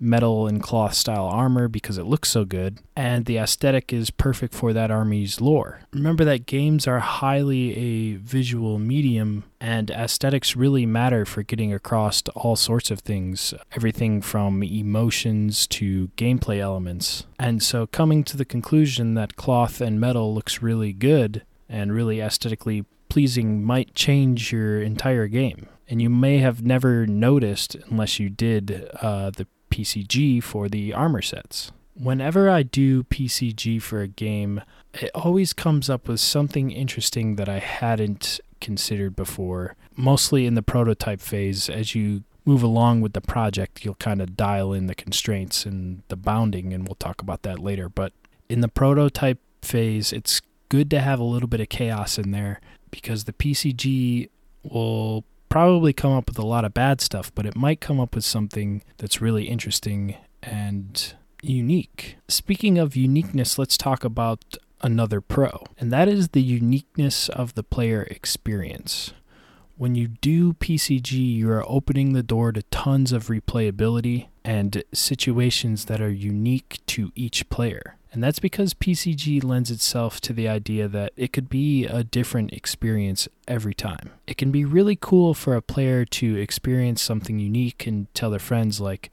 metal 0.00 0.46
and 0.46 0.62
cloth 0.62 0.94
style 0.94 1.26
armor 1.26 1.68
because 1.68 1.98
it 1.98 2.04
looks 2.04 2.28
so 2.30 2.44
good, 2.44 2.80
and 2.96 3.24
the 3.24 3.38
aesthetic 3.38 3.92
is 3.92 4.10
perfect 4.10 4.54
for 4.54 4.72
that 4.72 4.90
army's 4.90 5.40
lore. 5.40 5.80
Remember 5.92 6.24
that 6.24 6.46
games 6.46 6.86
are 6.86 7.00
highly 7.00 7.76
a 7.76 8.16
visual 8.16 8.78
medium, 8.78 9.44
and 9.60 9.90
aesthetics 9.90 10.56
really 10.56 10.86
matter 10.86 11.24
for 11.24 11.42
getting 11.42 11.72
across 11.72 12.22
all 12.34 12.56
sorts 12.56 12.90
of 12.90 13.00
things 13.00 13.54
everything 13.72 14.20
from 14.20 14.62
emotions 14.62 15.66
to 15.66 16.08
gameplay 16.16 16.58
elements. 16.58 17.24
And 17.38 17.62
so, 17.62 17.86
coming 17.86 18.24
to 18.24 18.36
the 18.36 18.44
conclusion 18.44 19.14
that 19.14 19.36
cloth 19.36 19.80
and 19.80 20.00
metal 20.00 20.34
looks 20.34 20.62
really 20.62 20.92
good 20.92 21.42
and 21.68 21.92
really 21.92 22.20
aesthetically 22.20 22.84
pleasing 23.08 23.62
might 23.62 23.94
change 23.94 24.52
your 24.52 24.82
entire 24.82 25.28
game 25.28 25.68
and 25.88 26.00
you 26.00 26.10
may 26.10 26.38
have 26.38 26.62
never 26.62 27.06
noticed 27.06 27.76
unless 27.90 28.18
you 28.18 28.30
did 28.30 28.88
uh, 29.00 29.30
the 29.30 29.46
PCG 29.74 30.40
for 30.40 30.68
the 30.68 30.92
armor 30.94 31.20
sets. 31.20 31.72
Whenever 31.94 32.48
I 32.48 32.62
do 32.62 33.02
PCG 33.02 33.82
for 33.82 34.00
a 34.00 34.06
game, 34.06 34.62
it 34.92 35.10
always 35.16 35.52
comes 35.52 35.90
up 35.90 36.06
with 36.06 36.20
something 36.20 36.70
interesting 36.70 37.34
that 37.36 37.48
I 37.48 37.58
hadn't 37.58 38.40
considered 38.60 39.16
before. 39.16 39.74
Mostly 39.96 40.46
in 40.46 40.54
the 40.54 40.62
prototype 40.62 41.20
phase, 41.20 41.68
as 41.68 41.92
you 41.92 42.22
move 42.44 42.62
along 42.62 43.00
with 43.00 43.14
the 43.14 43.20
project, 43.20 43.84
you'll 43.84 43.96
kind 43.96 44.22
of 44.22 44.36
dial 44.36 44.72
in 44.72 44.86
the 44.86 44.94
constraints 44.94 45.66
and 45.66 46.02
the 46.06 46.16
bounding, 46.16 46.72
and 46.72 46.86
we'll 46.86 46.94
talk 46.94 47.20
about 47.20 47.42
that 47.42 47.58
later. 47.58 47.88
But 47.88 48.12
in 48.48 48.60
the 48.60 48.68
prototype 48.68 49.40
phase, 49.60 50.12
it's 50.12 50.40
good 50.68 50.88
to 50.90 51.00
have 51.00 51.18
a 51.18 51.24
little 51.24 51.48
bit 51.48 51.60
of 51.60 51.68
chaos 51.68 52.16
in 52.16 52.30
there 52.30 52.60
because 52.92 53.24
the 53.24 53.32
PCG 53.32 54.28
will 54.62 55.24
probably 55.54 55.92
come 55.92 56.10
up 56.10 56.26
with 56.26 56.36
a 56.36 56.44
lot 56.44 56.64
of 56.64 56.74
bad 56.74 57.00
stuff, 57.00 57.32
but 57.32 57.46
it 57.46 57.54
might 57.54 57.80
come 57.80 58.00
up 58.00 58.16
with 58.16 58.24
something 58.24 58.82
that's 58.96 59.20
really 59.20 59.44
interesting 59.44 60.16
and 60.42 61.14
unique. 61.42 62.16
Speaking 62.26 62.76
of 62.76 62.96
uniqueness, 62.96 63.56
let's 63.56 63.76
talk 63.76 64.02
about 64.02 64.56
another 64.80 65.20
pro, 65.20 65.64
and 65.78 65.92
that 65.92 66.08
is 66.08 66.30
the 66.30 66.42
uniqueness 66.42 67.28
of 67.28 67.54
the 67.54 67.62
player 67.62 68.02
experience. 68.10 69.12
When 69.76 69.94
you 69.94 70.08
do 70.08 70.54
PCG, 70.54 71.12
you 71.12 71.48
are 71.52 71.64
opening 71.68 72.14
the 72.14 72.24
door 72.24 72.50
to 72.50 72.64
tons 72.64 73.12
of 73.12 73.28
replayability 73.28 74.26
and 74.44 74.82
situations 74.92 75.84
that 75.84 76.00
are 76.00 76.10
unique 76.10 76.80
to 76.86 77.12
each 77.14 77.48
player. 77.48 77.96
And 78.14 78.22
that's 78.22 78.38
because 78.38 78.74
PCG 78.74 79.42
lends 79.42 79.72
itself 79.72 80.20
to 80.20 80.32
the 80.32 80.48
idea 80.48 80.86
that 80.86 81.12
it 81.16 81.32
could 81.32 81.48
be 81.48 81.84
a 81.84 82.04
different 82.04 82.52
experience 82.52 83.28
every 83.48 83.74
time. 83.74 84.12
It 84.28 84.36
can 84.36 84.52
be 84.52 84.64
really 84.64 84.94
cool 84.94 85.34
for 85.34 85.56
a 85.56 85.60
player 85.60 86.04
to 86.04 86.36
experience 86.36 87.02
something 87.02 87.40
unique 87.40 87.88
and 87.88 88.06
tell 88.14 88.30
their 88.30 88.38
friends, 88.38 88.80
like, 88.80 89.10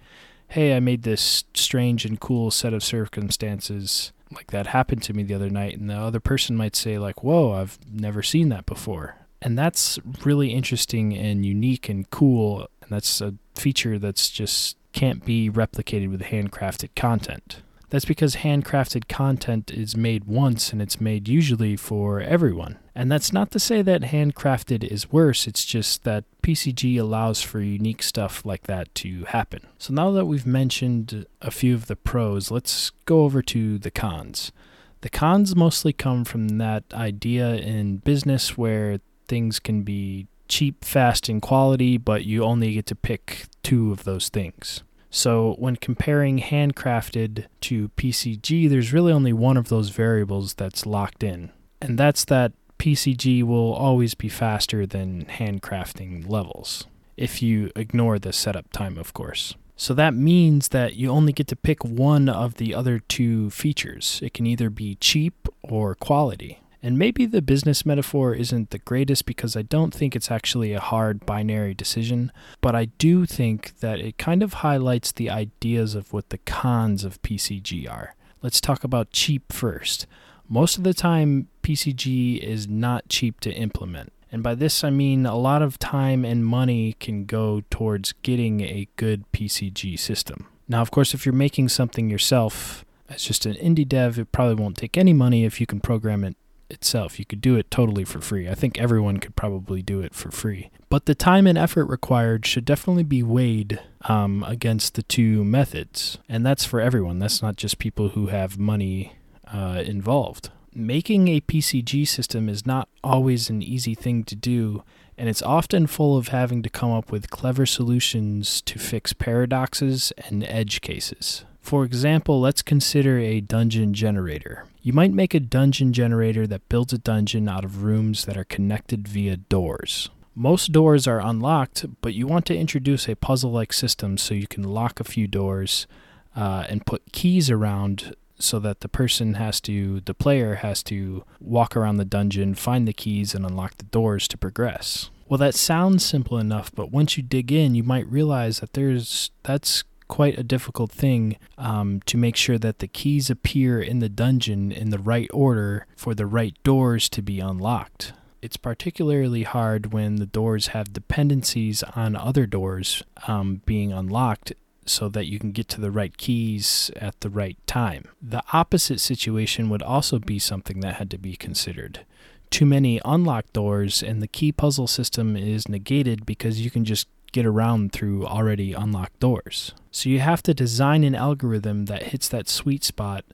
hey, 0.50 0.76
I 0.76 0.80
made 0.80 1.02
this 1.02 1.46
strange 1.56 2.06
and 2.06 2.20
cool 2.20 2.52
set 2.52 2.76
of 2.76 2.84
circumstances. 2.84 4.12
Like 4.32 4.52
that 4.52 4.68
happened 4.68 5.02
to 5.04 5.14
me 5.14 5.24
the 5.24 5.34
other 5.34 5.50
night. 5.50 5.80
And 5.80 5.90
the 5.90 5.98
other 5.98 6.20
person 6.20 6.56
might 6.56 6.76
say, 6.76 7.00
like, 7.00 7.24
whoa, 7.24 7.54
I've 7.54 7.80
never 7.92 8.22
seen 8.22 8.50
that 8.50 8.68
before. 8.68 9.16
And 9.42 9.58
that's 9.58 9.98
really 10.24 10.54
interesting 10.54 11.18
and 11.18 11.44
unique 11.44 11.90
and 11.90 12.08
cool. 12.12 12.68
And 12.84 12.92
that's 12.92 13.20
a 13.20 13.34
feature 13.56 13.98
that's 13.98 14.30
just 14.30 14.78
can't 14.94 15.26
be 15.26 15.50
replicated 15.50 16.12
with 16.12 16.22
handcrafted 16.22 16.90
content. 16.96 17.64
That's 17.92 18.06
because 18.06 18.38
handcrafted 18.38 19.10
content 19.10 19.70
is 19.70 19.98
made 19.98 20.24
once 20.24 20.72
and 20.72 20.82
it's 20.82 21.02
made 21.02 21.28
usually 21.28 21.76
for 21.76 22.22
everyone. 22.22 22.80
And 22.96 23.12
that's 23.12 23.34
not 23.34 23.52
to 23.52 23.60
say 23.60 23.82
that 23.82 24.02
handcrafted 24.02 24.86
is 24.86 25.12
worse, 25.12 25.46
it's 25.46 25.66
just 25.66 26.06
that 26.06 26.24
PCG 26.42 26.98
allows 26.98 27.42
for 27.42 27.60
unique 27.60 28.02
stuff 28.02 28.46
like 28.46 28.64
that 28.64 28.96
to 28.96 29.26
happen. 29.26 29.68
So 29.78 29.94
now 29.94 30.10
that 30.12 30.26
we've 30.26 30.48
mentioned 30.48 31.26
a 31.42 31.52
few 31.52 31.76
of 31.76 31.88
the 31.88 31.98
pros, 31.98 32.50
let's 32.50 32.92
go 33.06 33.24
over 33.24 33.42
to 33.44 33.78
the 33.78 33.92
cons. 33.92 34.54
The 35.02 35.10
cons 35.10 35.54
mostly 35.54 35.92
come 35.92 36.24
from 36.24 36.48
that 36.60 36.86
idea 36.94 37.56
in 37.56 37.98
business 37.98 38.58
where 38.58 39.00
things 39.28 39.60
can 39.60 39.84
be 39.84 40.28
cheap, 40.48 40.86
fast, 40.86 41.28
and 41.28 41.42
quality, 41.42 41.98
but 41.98 42.24
you 42.24 42.44
only 42.44 42.74
get 42.74 42.86
to 42.86 42.96
pick 42.96 43.48
two 43.64 43.92
of 43.92 44.06
those 44.06 44.30
things. 44.30 44.82
So 45.12 45.56
when 45.60 45.76
comparing 45.76 46.40
handcrafted 46.40 47.46
to 47.62 47.90
PCG, 47.90 48.70
there's 48.70 48.94
really 48.94 49.12
only 49.12 49.34
one 49.34 49.58
of 49.58 49.68
those 49.68 49.90
variables 49.90 50.54
that's 50.54 50.86
locked 50.86 51.22
in, 51.22 51.52
and 51.82 52.00
that's 52.00 52.24
that 52.26 52.54
PCG 52.80 53.44
will 53.44 53.74
always 53.74 54.16
be 54.16 54.30
faster 54.30 54.88
than 54.88 55.26
handcrafting 55.26 56.30
levels, 56.30 56.88
if 57.18 57.44
you 57.44 57.72
ignore 57.76 58.20
the 58.20 58.32
setup 58.32 58.72
time, 58.72 58.98
of 58.98 59.14
course. 59.14 59.56
So 59.76 59.94
that 59.96 60.14
means 60.14 60.70
that 60.70 60.96
you 60.96 61.10
only 61.10 61.34
get 61.34 61.48
to 61.48 61.56
pick 61.56 61.84
one 61.84 62.30
of 62.30 62.56
the 62.56 62.74
other 62.74 63.00
two 63.00 63.50
features. 63.50 64.20
It 64.24 64.34
can 64.34 64.46
either 64.46 64.70
be 64.70 64.96
cheap 64.96 65.48
or 65.62 65.94
quality. 65.96 66.61
And 66.84 66.98
maybe 66.98 67.28
the 67.28 67.44
business 67.44 67.86
metaphor 67.86 68.34
isn't 68.34 68.72
the 68.72 68.80
greatest 68.80 69.26
because 69.26 69.56
I 69.56 69.62
don't 69.62 69.94
think 69.94 70.16
it's 70.16 70.32
actually 70.32 70.74
a 70.74 70.80
hard 70.80 71.26
binary 71.28 71.76
decision, 71.76 72.32
but 72.60 72.76
I 72.76 72.86
do 72.86 73.28
think 73.28 73.80
that 73.82 74.00
it 74.00 74.18
kind 74.18 74.42
of 74.42 74.54
highlights 74.56 75.12
the 75.12 75.30
ideas 75.30 75.94
of 75.94 76.12
what 76.12 76.30
the 76.30 76.40
cons 76.40 77.04
of 77.04 77.22
PCG 77.22 77.90
are. 77.90 78.16
Let's 78.42 78.60
talk 78.60 78.84
about 78.84 79.12
cheap 79.12 79.54
first. 79.54 80.08
Most 80.50 80.78
of 80.78 80.84
the 80.84 80.96
time, 80.96 81.50
PCG 81.62 82.40
is 82.40 82.68
not 82.68 83.08
cheap 83.10 83.40
to 83.42 83.54
implement. 83.54 84.12
And 84.32 84.42
by 84.42 84.56
this, 84.56 84.84
I 84.84 84.90
mean 84.90 85.26
a 85.26 85.38
lot 85.38 85.62
of 85.62 85.78
time 85.78 86.26
and 86.26 86.44
money 86.44 86.94
can 87.00 87.26
go 87.26 87.62
towards 87.70 88.14
getting 88.24 88.62
a 88.62 88.88
good 88.96 89.32
PCG 89.34 90.00
system. 90.00 90.48
Now, 90.68 90.82
of 90.82 90.90
course, 90.90 91.14
if 91.14 91.26
you're 91.26 91.34
making 91.34 91.70
something 91.70 92.10
yourself 92.10 92.86
as 93.08 93.24
just 93.24 93.46
an 93.46 93.54
indie 93.56 93.88
dev, 93.88 94.18
it 94.18 94.32
probably 94.32 94.56
won't 94.56 94.78
take 94.78 94.98
any 94.98 95.14
money 95.14 95.46
if 95.46 95.60
you 95.60 95.68
can 95.68 95.80
program 95.80 96.24
it 96.24 96.36
itself. 96.72 97.20
You 97.20 97.26
could 97.26 97.42
do 97.42 97.56
it 97.56 97.70
totally 97.70 98.04
for 98.04 98.22
free. 98.22 98.50
I 98.50 98.56
think 98.56 98.80
everyone 98.80 99.18
could 99.18 99.36
probably 99.36 99.82
do 99.82 100.02
it 100.02 100.14
for 100.16 100.32
free. 100.32 100.72
But 100.90 101.06
the 101.06 101.16
time 101.16 101.48
and 101.48 101.58
effort 101.58 101.86
required 101.86 102.46
should 102.46 102.66
definitely 102.66 103.04
be 103.04 103.24
weighed 103.24 103.80
um, 104.02 104.44
against 104.48 104.96
the 104.96 105.04
two 105.04 105.44
methods. 105.44 106.18
And 106.28 106.46
that's 106.46 106.66
for 106.66 106.82
everyone. 106.82 107.20
That's 107.20 107.42
not 107.42 107.56
just 107.56 107.80
people 107.80 108.10
who 108.10 108.28
have 108.28 108.58
money 108.58 109.14
uh, 109.52 109.84
involved. 109.86 110.50
Making 110.74 111.28
a 111.28 111.42
PCG 111.42 112.08
system 112.08 112.48
is 112.48 112.66
not 112.66 112.88
always 113.04 113.50
an 113.50 113.62
easy 113.62 113.94
thing 113.94 114.24
to 114.24 114.36
do, 114.36 114.84
and 115.18 115.28
it's 115.28 115.42
often 115.42 115.86
full 115.86 116.18
of 116.18 116.30
having 116.30 116.64
to 116.64 116.70
come 116.70 116.92
up 116.92 117.12
with 117.12 117.30
clever 117.30 117.66
solutions 117.66 118.62
to 118.62 118.80
fix 118.80 119.12
paradoxes 119.12 120.14
and 120.30 120.46
edge 120.46 120.80
cases. 120.80 121.44
For 121.62 121.86
example, 121.86 122.42
let's 122.42 122.62
consider 122.62 123.18
a 123.20 123.40
dungeon 123.40 123.94
generator. 123.94 124.66
You 124.82 124.94
might 124.94 125.14
make 125.14 125.34
a 125.34 125.40
dungeon 125.40 125.94
generator 125.94 126.48
that 126.48 126.68
builds 126.68 126.92
a 126.92 126.98
dungeon 126.98 127.48
out 127.48 127.64
of 127.64 127.84
rooms 127.84 128.26
that 128.26 128.36
are 128.36 128.44
connected 128.44 129.08
via 129.08 129.38
doors. 129.38 130.10
Most 130.34 130.72
doors 130.72 131.08
are 131.08 131.22
unlocked, 131.22 131.86
but 132.02 132.14
you 132.14 132.26
want 132.26 132.46
to 132.48 132.58
introduce 132.58 133.08
a 133.08 133.16
puzzle 133.16 133.52
like 133.52 133.74
system 133.74 134.18
so 134.18 134.34
you 134.34 134.48
can 134.48 134.64
lock 134.64 135.00
a 135.00 135.06
few 135.06 135.28
doors 135.28 135.88
uh, 136.36 136.66
and 136.68 136.86
put 136.86 137.12
keys 137.12 137.50
around 137.50 138.16
so 138.40 138.58
that 138.60 138.80
the 138.80 138.90
person 138.90 139.36
has 139.36 139.62
to, 139.62 140.02
the 140.02 140.14
player 140.14 140.56
has 140.56 140.82
to 140.84 141.24
walk 141.40 141.78
around 141.78 141.98
the 141.98 142.06
dungeon, 142.06 142.56
find 142.56 142.88
the 142.88 142.94
keys, 142.94 143.36
and 143.36 143.46
unlock 143.46 143.78
the 143.78 143.86
doors 143.86 144.28
to 144.30 144.38
progress. 144.38 145.12
Well, 145.30 145.38
that 145.38 145.56
sounds 145.56 146.04
simple 146.04 146.38
enough, 146.38 146.72
but 146.74 146.92
once 146.92 147.18
you 147.18 147.24
dig 147.24 147.52
in, 147.52 147.76
you 147.76 147.84
might 147.84 148.08
realize 148.08 148.60
that 148.60 148.74
there's 148.74 149.32
that's 149.44 149.84
quite 150.12 150.38
a 150.38 150.44
difficult 150.44 150.92
thing 150.92 151.38
um, 151.58 152.02
to 152.06 152.18
make 152.18 152.36
sure 152.36 152.58
that 152.58 152.80
the 152.80 152.88
keys 152.88 153.30
appear 153.30 153.82
in 153.82 154.00
the 154.00 154.10
dungeon 154.10 154.70
in 154.70 154.90
the 154.90 155.00
right 155.00 155.30
order 155.34 155.88
for 155.96 156.14
the 156.14 156.26
right 156.26 156.56
doors 156.64 157.08
to 157.08 157.22
be 157.22 157.40
unlocked. 157.40 158.12
It's 158.42 158.58
particularly 158.58 159.44
hard 159.44 159.94
when 159.94 160.18
the 160.18 160.26
doors 160.26 160.68
have 160.68 160.92
dependencies 160.92 161.82
on 161.96 162.18
other 162.18 162.46
doors 162.46 163.04
um, 163.26 163.62
being 163.66 163.94
unlocked 163.94 164.52
so 164.86 165.08
that 165.08 165.28
you 165.28 165.40
can 165.40 165.54
get 165.54 165.70
to 165.70 165.80
the 165.80 165.92
right 165.92 166.18
keys 166.18 166.92
at 166.98 167.22
the 167.22 167.30
right 167.30 167.58
time. 167.66 168.10
The 168.22 168.44
opposite 168.52 169.00
situation 169.00 169.70
would 169.70 169.84
also 169.84 170.20
be 170.20 170.40
something 170.40 170.82
that 170.82 170.96
had 170.96 171.10
to 171.12 171.18
be 171.18 171.38
considered. 171.38 172.06
Too 172.50 172.66
many 172.66 173.00
unlocked 173.06 173.54
doors, 173.54 174.04
and 174.04 174.22
the 174.22 174.28
key 174.28 174.52
puzzle 174.52 174.88
system 174.88 175.38
is 175.38 175.70
negated 175.70 176.26
because 176.26 176.60
you 176.60 176.70
can 176.70 176.84
just 176.84 177.08
get 177.32 177.46
around 177.46 177.92
through 177.92 178.26
already 178.26 178.74
unlocked 178.74 179.20
doors. 179.20 179.74
So 179.92 180.10
you 180.10 180.20
have 180.20 180.44
to 180.44 180.54
design 180.54 181.04
an 181.04 181.16
algorithm 181.16 181.86
that 181.86 182.04
hits 182.04 182.28
that 182.30 182.50
sweet 182.50 182.84
spot 182.84 183.26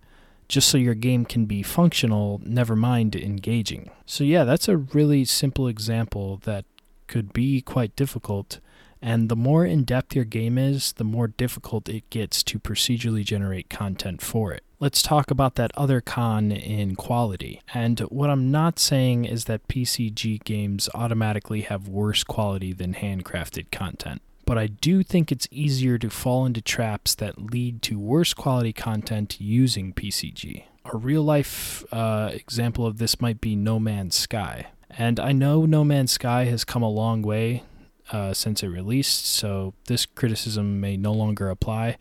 just 0.48 0.70
so 0.70 0.77
your 0.77 0.94
game 0.94 1.25
can 1.25 1.46
be 1.46 1.62
functional, 1.62 2.42
never 2.44 2.75
mind 2.75 3.16
engaging. 3.16 3.89
So, 4.06 4.24
yeah, 4.24 4.44
that's 4.44 4.70
a 4.70 4.77
really 4.77 5.25
simple 5.25 5.68
example 5.68 6.38
that 6.44 6.66
could 7.08 7.34
be 7.34 7.62
quite 7.62 7.96
difficult. 7.96 8.60
And 9.01 9.30
the 9.30 9.36
more 9.36 9.66
in 9.66 9.84
depth 9.84 10.16
your 10.16 10.25
game 10.25 10.58
is, 10.58 10.94
the 10.94 11.04
more 11.04 11.27
difficult 11.27 11.89
it 11.89 12.10
gets 12.10 12.44
to 12.44 12.60
procedurally 12.60 13.24
generate 13.24 13.70
content 13.70 14.22
for 14.22 14.54
it 14.54 14.63
let's 14.80 15.01
talk 15.01 15.32
about 15.32 15.56
that 15.56 15.72
other 15.75 16.01
con 16.01 16.51
in 16.51 16.96
quality. 16.96 17.62
And 17.74 18.00
what 18.01 18.30
I'm 18.30 18.51
not 18.51 18.80
saying 18.80 19.25
is 19.25 19.46
that 19.46 19.68
PCG 19.68 20.44
games 20.44 20.89
automatically 20.94 21.62
have 21.62 21.88
worse 21.88 22.24
quality 22.24 22.74
than 22.74 22.94
handcrafted 22.94 23.72
content. 23.72 24.22
But 24.46 24.58
I 24.58 24.68
do 24.68 25.04
think 25.04 25.32
it's 25.32 25.48
easier 25.51 25.98
to 25.98 26.10
fall 26.10 26.46
into 26.46 26.62
traps 26.62 27.16
that 27.16 27.51
lead 27.51 27.82
to 27.84 28.00
worse 28.00 28.34
quality 28.34 28.72
content 28.72 29.42
using 29.42 29.94
PCG. 29.94 30.63
A 30.86 30.98
real 30.98 31.24
life 31.24 31.84
uh, 31.92 32.32
example 32.34 32.86
of 32.86 32.98
this 32.98 33.20
might 33.20 33.42
be 33.42 33.56
No 33.58 33.77
Man's 33.77 34.16
Sky. 34.16 34.68
And 34.89 35.20
I 35.20 35.34
know 35.34 35.66
No 35.66 35.84
Man's 35.84 36.13
Sky 36.13 36.46
has 36.46 36.63
come 36.63 36.82
a 36.82 36.89
long 36.89 37.22
way 37.24 37.63
uh, 38.11 38.33
since 38.33 38.63
it 38.63 38.67
released, 38.67 39.25
so 39.25 39.73
this 39.87 40.05
criticism 40.05 40.79
may 40.79 40.97
no 40.97 41.13
longer 41.13 41.50
apply. 41.50 41.98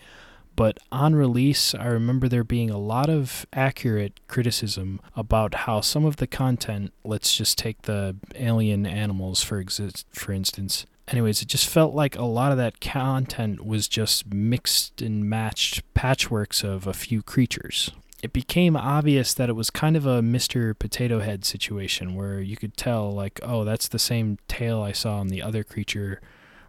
But 0.57 0.79
on 0.90 1.14
release, 1.14 1.75
I 1.75 1.87
remember 1.87 2.29
there 2.29 2.42
being 2.42 2.71
a 2.71 2.79
lot 2.79 3.11
of 3.11 3.47
accurate 3.53 4.21
criticism 4.27 5.01
about 5.14 5.55
how 5.55 5.83
some 5.83 6.07
of 6.07 6.16
the 6.16 6.27
content, 6.27 6.95
let's 7.05 7.37
just 7.37 7.59
take 7.59 7.83
the 7.83 8.16
alien 8.35 8.87
animals 8.87 9.42
for 9.42 9.59
exist 9.59 10.07
for 10.12 10.33
instance. 10.33 10.87
Anyways, 11.09 11.42
it 11.42 11.49
just 11.49 11.69
felt 11.69 11.95
like 11.95 12.16
a 12.16 12.25
lot 12.25 12.53
of 12.53 12.59
that 12.59 12.81
content 12.81 13.64
was 13.64 13.87
just 13.87 14.33
mixed 14.33 15.03
and 15.03 15.29
matched 15.29 15.83
patchworks 15.95 16.64
of 16.64 16.87
a 16.87 16.95
few 16.95 17.23
creatures. 17.23 17.92
It 18.23 18.33
became 18.33 18.77
obvious 18.77 19.35
that 19.35 19.49
it 19.49 19.55
was 19.55 19.71
kind 19.71 19.97
of 19.97 20.07
a 20.07 20.21
Mr. 20.23 20.77
Potato 20.79 21.21
Head 21.21 21.45
situation 21.45 22.15
where 22.15 22.41
you 22.41 22.57
could 22.57 22.77
tell, 22.77 23.13
like, 23.13 23.41
oh, 23.43 23.65
that's 23.65 23.89
the 23.89 23.99
same 23.99 24.39
tail 24.49 24.83
I 24.83 24.93
saw 24.93 25.19
on 25.19 25.29
the 25.29 25.43
other 25.43 25.63
creature, 25.63 26.21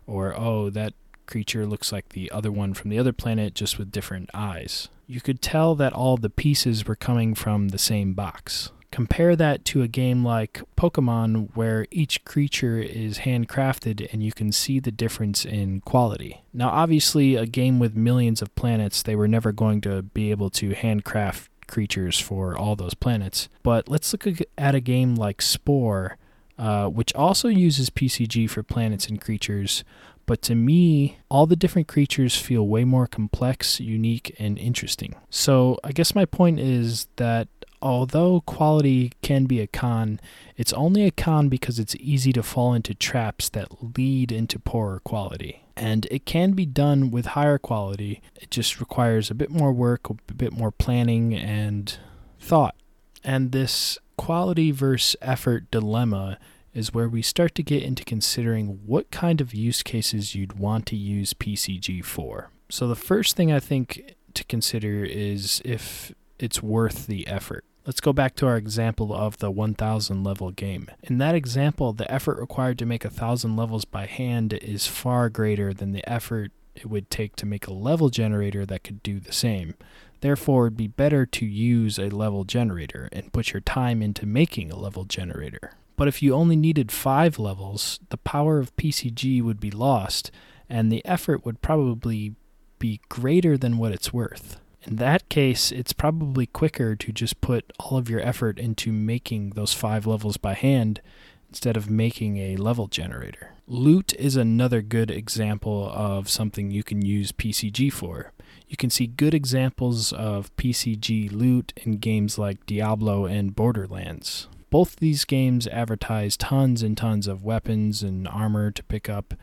or 0.06 0.38
oh, 0.38 0.70
that 0.72 0.94
creature 1.26 1.66
looks 1.66 1.92
like 1.92 2.10
the 2.10 2.30
other 2.32 2.52
one 2.52 2.74
from 2.74 2.90
the 2.90 3.00
other 3.00 3.14
planet, 3.14 3.54
just 3.54 3.78
with 3.78 3.92
different 3.92 4.30
eyes. 4.34 4.90
You 5.08 5.22
could 5.22 5.42
tell 5.42 5.74
that 5.76 5.94
all 5.94 6.18
the 6.18 6.30
pieces 6.30 6.86
were 6.86 6.96
coming 6.96 7.34
from 7.34 7.70
the 7.70 7.78
same 7.78 8.14
box. 8.14 8.72
Compare 8.91 9.36
that 9.36 9.65
to 9.65 9.82
a 9.82 9.88
game 9.88 10.23
like 10.23 10.62
Pokemon, 10.78 11.50
where 11.56 11.86
each 11.91 12.23
creature 12.23 12.80
is 12.80 13.19
handcrafted 13.19 14.12
and 14.12 14.23
you 14.23 14.32
can 14.32 14.52
see 14.52 14.80
the 14.80 14.91
difference 14.91 15.45
in 15.45 15.82
quality. 15.82 16.41
Now, 16.54 16.69
obviously, 16.69 17.36
a 17.36 17.45
game 17.45 17.80
with 17.80 17.95
millions 17.95 18.41
of 18.41 18.54
planets, 18.56 19.04
they 19.04 19.15
were 19.15 19.28
never 19.28 19.52
going 19.52 19.82
to 19.82 20.02
be 20.02 20.32
able 20.32 20.50
to 20.52 20.73
handcraft 20.73 21.50
creatures 21.67 22.19
for 22.19 22.58
all 22.58 22.76
those 22.76 22.93
planets. 22.93 23.50
But 23.62 23.89
let's 23.89 24.13
look 24.13 24.26
at 24.58 24.76
a 24.76 24.80
game 24.80 25.15
like 25.15 25.41
Spore, 25.41 26.17
uh, 26.58 26.88
which 26.88 27.13
also 27.13 27.50
uses 27.50 27.89
PCG 27.89 28.50
for 28.50 28.63
planets 28.63 29.08
and 29.08 29.19
creatures, 29.19 29.84
but 30.28 30.41
to 30.43 30.56
me, 30.56 31.17
all 31.32 31.47
the 31.47 31.56
different 31.56 31.88
creatures 31.88 32.36
feel 32.36 32.67
way 32.67 32.84
more 32.84 33.08
complex, 33.08 33.80
unique, 33.80 34.36
and 34.38 34.60
interesting. 34.60 35.15
So 35.30 35.80
I 35.84 35.93
guess 35.93 36.13
my 36.13 36.26
point 36.26 36.60
is 36.60 37.08
that 37.15 37.47
although 37.82 38.42
quality 38.42 39.12
can 39.22 39.46
be 39.46 39.60
a 39.62 39.68
con, 39.68 40.20
it's 40.56 40.74
only 40.74 41.06
a 41.06 41.12
con 41.12 41.50
because 41.50 41.80
it's 41.80 41.96
easy 42.00 42.34
to 42.34 42.44
fall 42.44 42.74
into 42.74 42.94
traps 42.94 43.50
that 43.50 43.96
lead 43.98 44.32
into 44.32 44.60
poorer 44.60 45.00
quality. 45.04 45.63
And 45.76 46.08
it 46.10 46.26
can 46.26 46.54
be 46.54 46.66
done 46.66 47.12
with 47.12 47.28
higher 47.28 47.58
quality. 47.58 48.22
It 48.36 48.50
just 48.50 48.80
requires 48.80 49.30
a 49.30 49.36
bit 49.36 49.52
more 49.52 49.72
work, 49.72 50.10
a 50.10 50.34
bit 50.34 50.54
more 50.54 50.72
planning, 50.72 51.36
and 51.36 51.98
thought. 52.40 52.76
And 53.24 53.52
this 53.52 54.00
quality 54.18 54.72
versus 54.72 55.16
effort 55.22 55.70
dilemma 55.70 56.40
is 56.74 56.94
where 56.94 57.10
we 57.10 57.22
start 57.22 57.56
to 57.56 57.63
get 57.63 57.84
into 57.84 58.04
considering 58.04 58.80
what 58.86 59.12
kind 59.12 59.42
of 59.42 59.54
use 59.54 59.84
cases 59.84 60.36
you'd 60.36 60.60
want 60.60 60.86
to 60.88 60.96
use 60.96 61.34
PCG 61.34 62.04
for. 62.04 62.52
So, 62.70 62.88
the 62.88 62.96
first 62.96 63.36
thing 63.36 63.52
I 63.52 63.60
think 63.60 64.16
to 64.34 64.44
consider 64.44 65.04
is 65.04 65.62
if 65.66 66.13
it's 66.39 66.62
worth 66.62 67.08
the 67.08 67.28
effort. 67.28 67.65
Let's 67.86 68.02
go 68.02 68.12
back 68.12 68.36
to 68.36 68.47
our 68.47 68.58
example 68.58 69.13
of 69.13 69.38
the 69.38 69.50
1000 69.50 70.23
level 70.23 70.52
game. 70.52 70.89
In 71.04 71.19
that 71.19 71.36
example, 71.36 71.93
the 71.93 72.12
effort 72.12 72.38
required 72.38 72.78
to 72.80 72.86
make 72.86 73.06
1000 73.06 73.56
levels 73.56 73.86
by 73.86 74.06
hand 74.06 74.54
is 74.54 74.88
far 74.88 75.30
greater 75.30 75.73
than 75.73 75.93
the 75.93 76.08
effort 76.10 76.52
it 76.76 76.88
would 76.88 77.10
take 77.10 77.36
to 77.38 77.45
make 77.45 77.65
a 77.65 77.73
level 77.73 78.10
generator 78.10 78.65
that 78.65 78.84
could 78.84 79.02
do 79.04 79.19
the 79.19 79.32
same. 79.32 79.76
Therefore, 80.19 80.67
it'd 80.67 80.78
be 80.78 80.88
better 80.88 81.26
to 81.26 81.45
use 81.45 81.97
a 81.97 82.10
level 82.10 82.43
generator 82.43 83.08
and 83.12 83.32
put 83.32 83.54
your 83.54 83.62
time 83.62 84.02
into 84.02 84.26
making 84.26 84.71
a 84.71 84.80
level 84.80 85.06
generator. 85.06 85.71
But 85.95 86.08
if 86.08 86.21
you 86.21 86.34
only 86.34 86.56
needed 86.56 86.91
five 86.91 87.39
levels, 87.39 88.00
the 88.10 88.17
power 88.17 88.60
of 88.60 88.76
PCG 88.76 89.41
would 89.41 89.60
be 89.60 89.71
lost, 89.71 90.30
and 90.69 90.91
the 90.91 91.06
effort 91.06 91.45
would 91.45 91.62
probably 91.62 92.36
be 92.80 93.02
greater 93.10 93.58
than 93.58 93.78
what 93.78 93.91
it's 93.91 94.13
worth. 94.13 94.60
In 94.84 94.98
that 94.98 95.28
case, 95.30 95.72
it's 95.72 95.94
probably 95.94 96.46
quicker 96.46 96.96
to 96.96 97.12
just 97.12 97.42
put 97.42 97.72
all 97.80 97.98
of 97.98 98.10
your 98.10 98.22
effort 98.22 98.60
into 98.60 98.92
making 98.92 99.52
those 99.52 99.74
five 99.74 100.06
levels 100.06 100.38
by 100.38 100.54
hand 100.54 101.02
instead 101.50 101.76
of 101.76 101.90
making 101.90 102.38
a 102.38 102.58
level 102.58 102.88
generator. 102.88 103.54
Loot 103.68 104.13
is 104.13 104.36
another 104.36 104.82
good 104.82 105.12
example 105.12 105.90
of 105.94 106.30
something 106.30 106.72
you 106.72 106.84
can 106.84 107.04
use 107.04 107.32
PCG 107.32 107.92
for. 107.92 108.32
You 108.68 108.78
can 108.78 108.90
see 108.90 109.08
good 109.08 109.34
examples 109.34 110.13
of 110.13 110.56
PCG 110.58 111.32
loot 111.32 111.74
in 111.78 111.98
games 111.98 112.38
like 112.38 112.66
Diablo 112.66 113.26
and 113.26 113.56
Borderlands 113.56 114.48
both 114.70 114.98
these 114.98 115.26
games 115.26 115.68
advertise 115.68 116.36
tons 116.36 116.84
and 116.84 116.98
tons 116.98 117.28
of 117.28 117.44
weapons 117.44 118.04
and 118.04 118.28
armor 118.28 118.72
to 118.72 118.84
pick 118.84 119.10
up, 119.10 119.34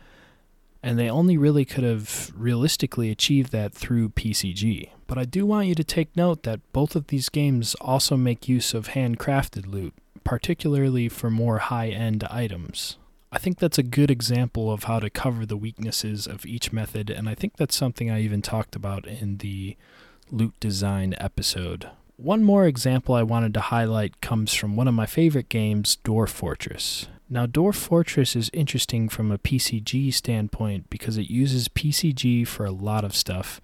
and 0.83 0.99
they 0.99 1.09
only 1.09 1.37
really 1.37 1.65
could 1.65 1.83
have 1.83 2.31
realistically 2.35 3.09
achieved 3.09 3.51
that 3.51 3.73
through 3.73 4.09
PCG. 4.09 4.89
But 5.07 5.17
I 5.17 5.25
do 5.25 5.45
want 5.45 5.67
you 5.67 5.75
to 5.75 5.83
take 5.83 6.15
note 6.15 6.43
that 6.43 6.61
both 6.73 6.95
of 6.95 7.07
these 7.07 7.29
games 7.29 7.75
also 7.75 8.17
make 8.17 8.47
use 8.49 8.73
of 8.73 8.89
handcrafted 8.89 9.67
loot. 9.67 9.93
particularly 10.25 11.07
for 11.07 11.29
more 11.29 11.59
high 11.59 11.89
end 11.89 12.25
items. 12.25 12.97
I 13.31 13.37
think 13.37 13.59
that's 13.59 13.77
a 13.77 13.83
good 13.83 14.11
example 14.11 14.71
of 14.71 14.85
how 14.85 14.99
to 14.99 15.09
cover 15.09 15.45
the 15.45 15.57
weaknesses 15.57 16.25
of 16.27 16.45
each 16.45 16.73
method, 16.73 17.09
and 17.09 17.29
I 17.29 17.35
think 17.35 17.57
that's 17.57 17.75
something 17.75 18.09
I 18.09 18.21
even 18.21 18.41
talked 18.41 18.75
about 18.75 19.05
in 19.05 19.37
the 19.37 19.77
loot 20.31 20.53
design 20.59 21.15
episode. 21.19 21.89
One 22.17 22.43
more 22.43 22.65
example 22.65 23.13
I 23.13 23.23
wanted 23.23 23.53
to 23.55 23.61
highlight 23.61 24.21
comes 24.21 24.53
from 24.53 24.75
one 24.75 24.87
of 24.87 24.93
my 24.93 25.05
favorite 25.05 25.49
games, 25.49 25.97
Dwarf 26.03 26.29
Fortress. 26.29 27.07
Now, 27.29 27.45
Dwarf 27.45 27.75
Fortress 27.75 28.35
is 28.35 28.49
interesting 28.53 29.09
from 29.09 29.31
a 29.31 29.37
PCG 29.37 30.13
standpoint 30.13 30.89
because 30.89 31.17
it 31.17 31.29
uses 31.29 31.67
PCG 31.67 32.47
for 32.47 32.65
a 32.65 32.71
lot 32.71 33.03
of 33.03 33.15
stuff, 33.15 33.59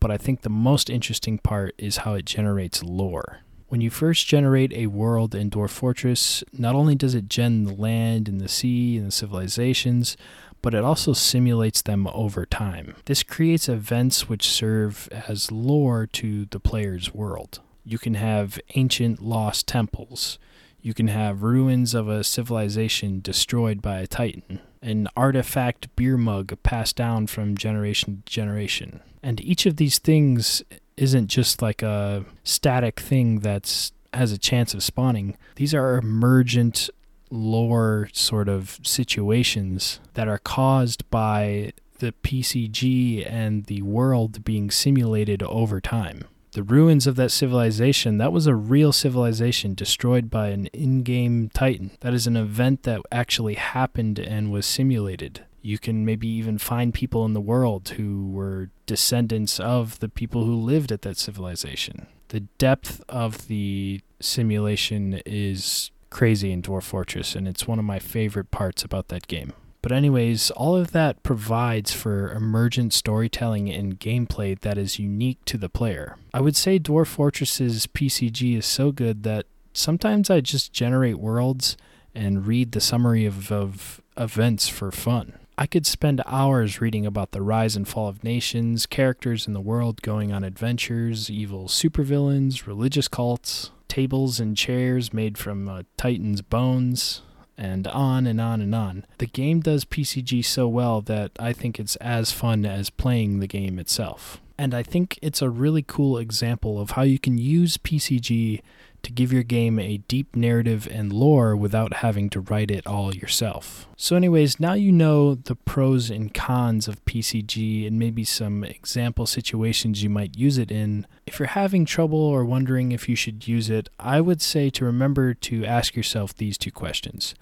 but 0.00 0.10
I 0.10 0.16
think 0.16 0.42
the 0.42 0.50
most 0.50 0.90
interesting 0.90 1.38
part 1.38 1.74
is 1.78 1.98
how 1.98 2.14
it 2.14 2.24
generates 2.24 2.82
lore. 2.82 3.40
When 3.68 3.80
you 3.80 3.90
first 3.90 4.28
generate 4.28 4.72
a 4.72 4.86
world 4.86 5.34
in 5.34 5.50
Dwarf 5.50 5.70
Fortress, 5.70 6.44
not 6.52 6.76
only 6.76 6.94
does 6.94 7.16
it 7.16 7.28
gen 7.28 7.64
the 7.64 7.74
land 7.74 8.28
and 8.28 8.40
the 8.40 8.48
sea 8.48 8.96
and 8.96 9.08
the 9.08 9.12
civilizations, 9.12 10.16
but 10.62 10.72
it 10.72 10.84
also 10.84 11.12
simulates 11.12 11.82
them 11.82 12.06
over 12.08 12.46
time. 12.46 12.94
This 13.06 13.22
creates 13.22 13.68
events 13.68 14.28
which 14.28 14.48
serve 14.48 15.08
as 15.28 15.50
lore 15.50 16.06
to 16.06 16.46
the 16.46 16.60
player's 16.60 17.12
world. 17.12 17.60
You 17.84 17.98
can 17.98 18.14
have 18.14 18.58
ancient 18.74 19.20
lost 19.20 19.66
temples. 19.66 20.38
You 20.80 20.94
can 20.94 21.08
have 21.08 21.42
ruins 21.42 21.94
of 21.94 22.08
a 22.08 22.22
civilization 22.22 23.20
destroyed 23.20 23.82
by 23.82 23.98
a 23.98 24.06
titan, 24.06 24.60
an 24.86 25.08
artifact 25.16 25.94
beer 25.96 26.16
mug 26.16 26.56
passed 26.62 26.96
down 26.96 27.26
from 27.26 27.56
generation 27.56 28.22
to 28.24 28.32
generation. 28.32 29.00
And 29.22 29.40
each 29.40 29.66
of 29.66 29.76
these 29.76 29.98
things 29.98 30.62
isn't 30.96 31.26
just 31.26 31.60
like 31.60 31.82
a 31.82 32.24
static 32.44 33.00
thing 33.00 33.40
that's 33.40 33.92
has 34.14 34.32
a 34.32 34.38
chance 34.38 34.72
of 34.72 34.82
spawning. 34.82 35.36
These 35.56 35.74
are 35.74 35.98
emergent 35.98 36.88
lore 37.30 38.08
sort 38.12 38.48
of 38.48 38.78
situations 38.82 40.00
that 40.14 40.28
are 40.28 40.38
caused 40.38 41.08
by 41.10 41.72
the 41.98 42.12
PCG 42.22 43.28
and 43.30 43.64
the 43.64 43.82
world 43.82 44.44
being 44.44 44.70
simulated 44.70 45.42
over 45.42 45.80
time. 45.80 46.24
The 46.56 46.62
ruins 46.62 47.06
of 47.06 47.16
that 47.16 47.32
civilization, 47.32 48.16
that 48.16 48.32
was 48.32 48.46
a 48.46 48.54
real 48.54 48.90
civilization 48.90 49.74
destroyed 49.74 50.30
by 50.30 50.48
an 50.48 50.68
in 50.68 51.02
game 51.02 51.50
titan. 51.52 51.90
That 52.00 52.14
is 52.14 52.26
an 52.26 52.34
event 52.34 52.84
that 52.84 53.02
actually 53.12 53.56
happened 53.56 54.18
and 54.18 54.50
was 54.50 54.64
simulated. 54.64 55.44
You 55.60 55.76
can 55.78 56.06
maybe 56.06 56.26
even 56.28 56.56
find 56.56 56.94
people 56.94 57.26
in 57.26 57.34
the 57.34 57.42
world 57.42 57.90
who 57.98 58.30
were 58.30 58.70
descendants 58.86 59.60
of 59.60 59.98
the 59.98 60.08
people 60.08 60.44
who 60.44 60.56
lived 60.56 60.90
at 60.90 61.02
that 61.02 61.18
civilization. 61.18 62.06
The 62.28 62.40
depth 62.56 63.04
of 63.06 63.48
the 63.48 64.00
simulation 64.20 65.20
is 65.26 65.90
crazy 66.08 66.52
in 66.52 66.62
Dwarf 66.62 66.84
Fortress, 66.84 67.36
and 67.36 67.46
it's 67.46 67.68
one 67.68 67.78
of 67.78 67.84
my 67.84 67.98
favorite 67.98 68.50
parts 68.50 68.82
about 68.82 69.08
that 69.08 69.28
game. 69.28 69.52
But, 69.86 69.92
anyways, 69.92 70.50
all 70.50 70.74
of 70.74 70.90
that 70.90 71.22
provides 71.22 71.92
for 71.92 72.32
emergent 72.32 72.92
storytelling 72.92 73.70
and 73.70 74.00
gameplay 74.00 74.58
that 74.62 74.76
is 74.76 74.98
unique 74.98 75.38
to 75.44 75.56
the 75.56 75.68
player. 75.68 76.16
I 76.34 76.40
would 76.40 76.56
say 76.56 76.80
Dwarf 76.80 77.06
Fortress's 77.06 77.86
PCG 77.86 78.58
is 78.58 78.66
so 78.66 78.90
good 78.90 79.22
that 79.22 79.46
sometimes 79.74 80.28
I 80.28 80.40
just 80.40 80.72
generate 80.72 81.20
worlds 81.20 81.76
and 82.16 82.48
read 82.48 82.72
the 82.72 82.80
summary 82.80 83.26
of, 83.26 83.52
of 83.52 84.00
events 84.16 84.66
for 84.66 84.90
fun. 84.90 85.34
I 85.56 85.68
could 85.68 85.86
spend 85.86 86.20
hours 86.26 86.80
reading 86.80 87.06
about 87.06 87.30
the 87.30 87.40
rise 87.40 87.76
and 87.76 87.86
fall 87.86 88.08
of 88.08 88.24
nations, 88.24 88.86
characters 88.86 89.46
in 89.46 89.52
the 89.52 89.60
world 89.60 90.02
going 90.02 90.32
on 90.32 90.42
adventures, 90.42 91.30
evil 91.30 91.68
supervillains, 91.68 92.66
religious 92.66 93.06
cults, 93.06 93.70
tables 93.86 94.40
and 94.40 94.56
chairs 94.56 95.12
made 95.12 95.38
from 95.38 95.68
uh, 95.68 95.82
Titan's 95.96 96.42
bones, 96.42 97.22
and 97.58 97.86
on 97.86 98.26
and 98.26 98.40
on 98.40 98.60
and 98.60 98.74
on. 98.74 99.04
The 99.18 99.26
game 99.26 99.60
does 99.60 99.84
PCG 99.84 100.44
so 100.44 100.68
well 100.68 101.00
that 101.02 101.32
I 101.38 101.52
think 101.52 101.78
it's 101.78 101.96
as 101.96 102.32
fun 102.32 102.64
as 102.64 102.90
playing 102.90 103.40
the 103.40 103.46
game 103.46 103.78
itself. 103.78 104.40
And 104.58 104.74
I 104.74 104.82
think 104.82 105.18
it's 105.20 105.42
a 105.42 105.50
really 105.50 105.82
cool 105.82 106.16
example 106.18 106.80
of 106.80 106.92
how 106.92 107.02
you 107.02 107.18
can 107.18 107.36
use 107.38 107.76
PCG 107.76 108.62
to 109.06 109.12
give 109.12 109.32
your 109.32 109.44
game 109.44 109.78
a 109.78 109.98
deep 109.98 110.34
narrative 110.34 110.88
and 110.90 111.12
lore 111.12 111.56
without 111.56 111.94
having 111.98 112.28
to 112.28 112.40
write 112.40 112.72
it 112.72 112.84
all 112.88 113.14
yourself. 113.14 113.86
So, 113.96 114.16
anyways, 114.16 114.58
now 114.58 114.72
you 114.72 114.90
know 114.90 115.36
the 115.36 115.54
pros 115.54 116.10
and 116.10 116.34
cons 116.34 116.88
of 116.88 117.04
PCG 117.04 117.86
and 117.86 118.00
maybe 118.00 118.24
some 118.24 118.64
example 118.64 119.24
situations 119.24 120.02
you 120.02 120.10
might 120.10 120.36
use 120.36 120.58
it 120.58 120.72
in. 120.72 121.06
If 121.24 121.38
you're 121.38 121.46
having 121.46 121.84
trouble 121.84 122.18
or 122.18 122.44
wondering 122.44 122.90
if 122.90 123.08
you 123.08 123.14
should 123.14 123.46
use 123.46 123.70
it, 123.70 123.88
I 124.00 124.20
would 124.20 124.42
say 124.42 124.70
to 124.70 124.84
remember 124.84 125.34
to 125.34 125.64
ask 125.64 125.94
yourself 125.94 126.34
these 126.34 126.58
two 126.58 126.72
questions. 126.72 127.36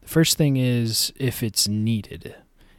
The 0.00 0.08
first 0.08 0.38
thing 0.38 0.56
is 0.56 1.12
if 1.16 1.42
it's 1.42 1.68
needed. 1.68 2.36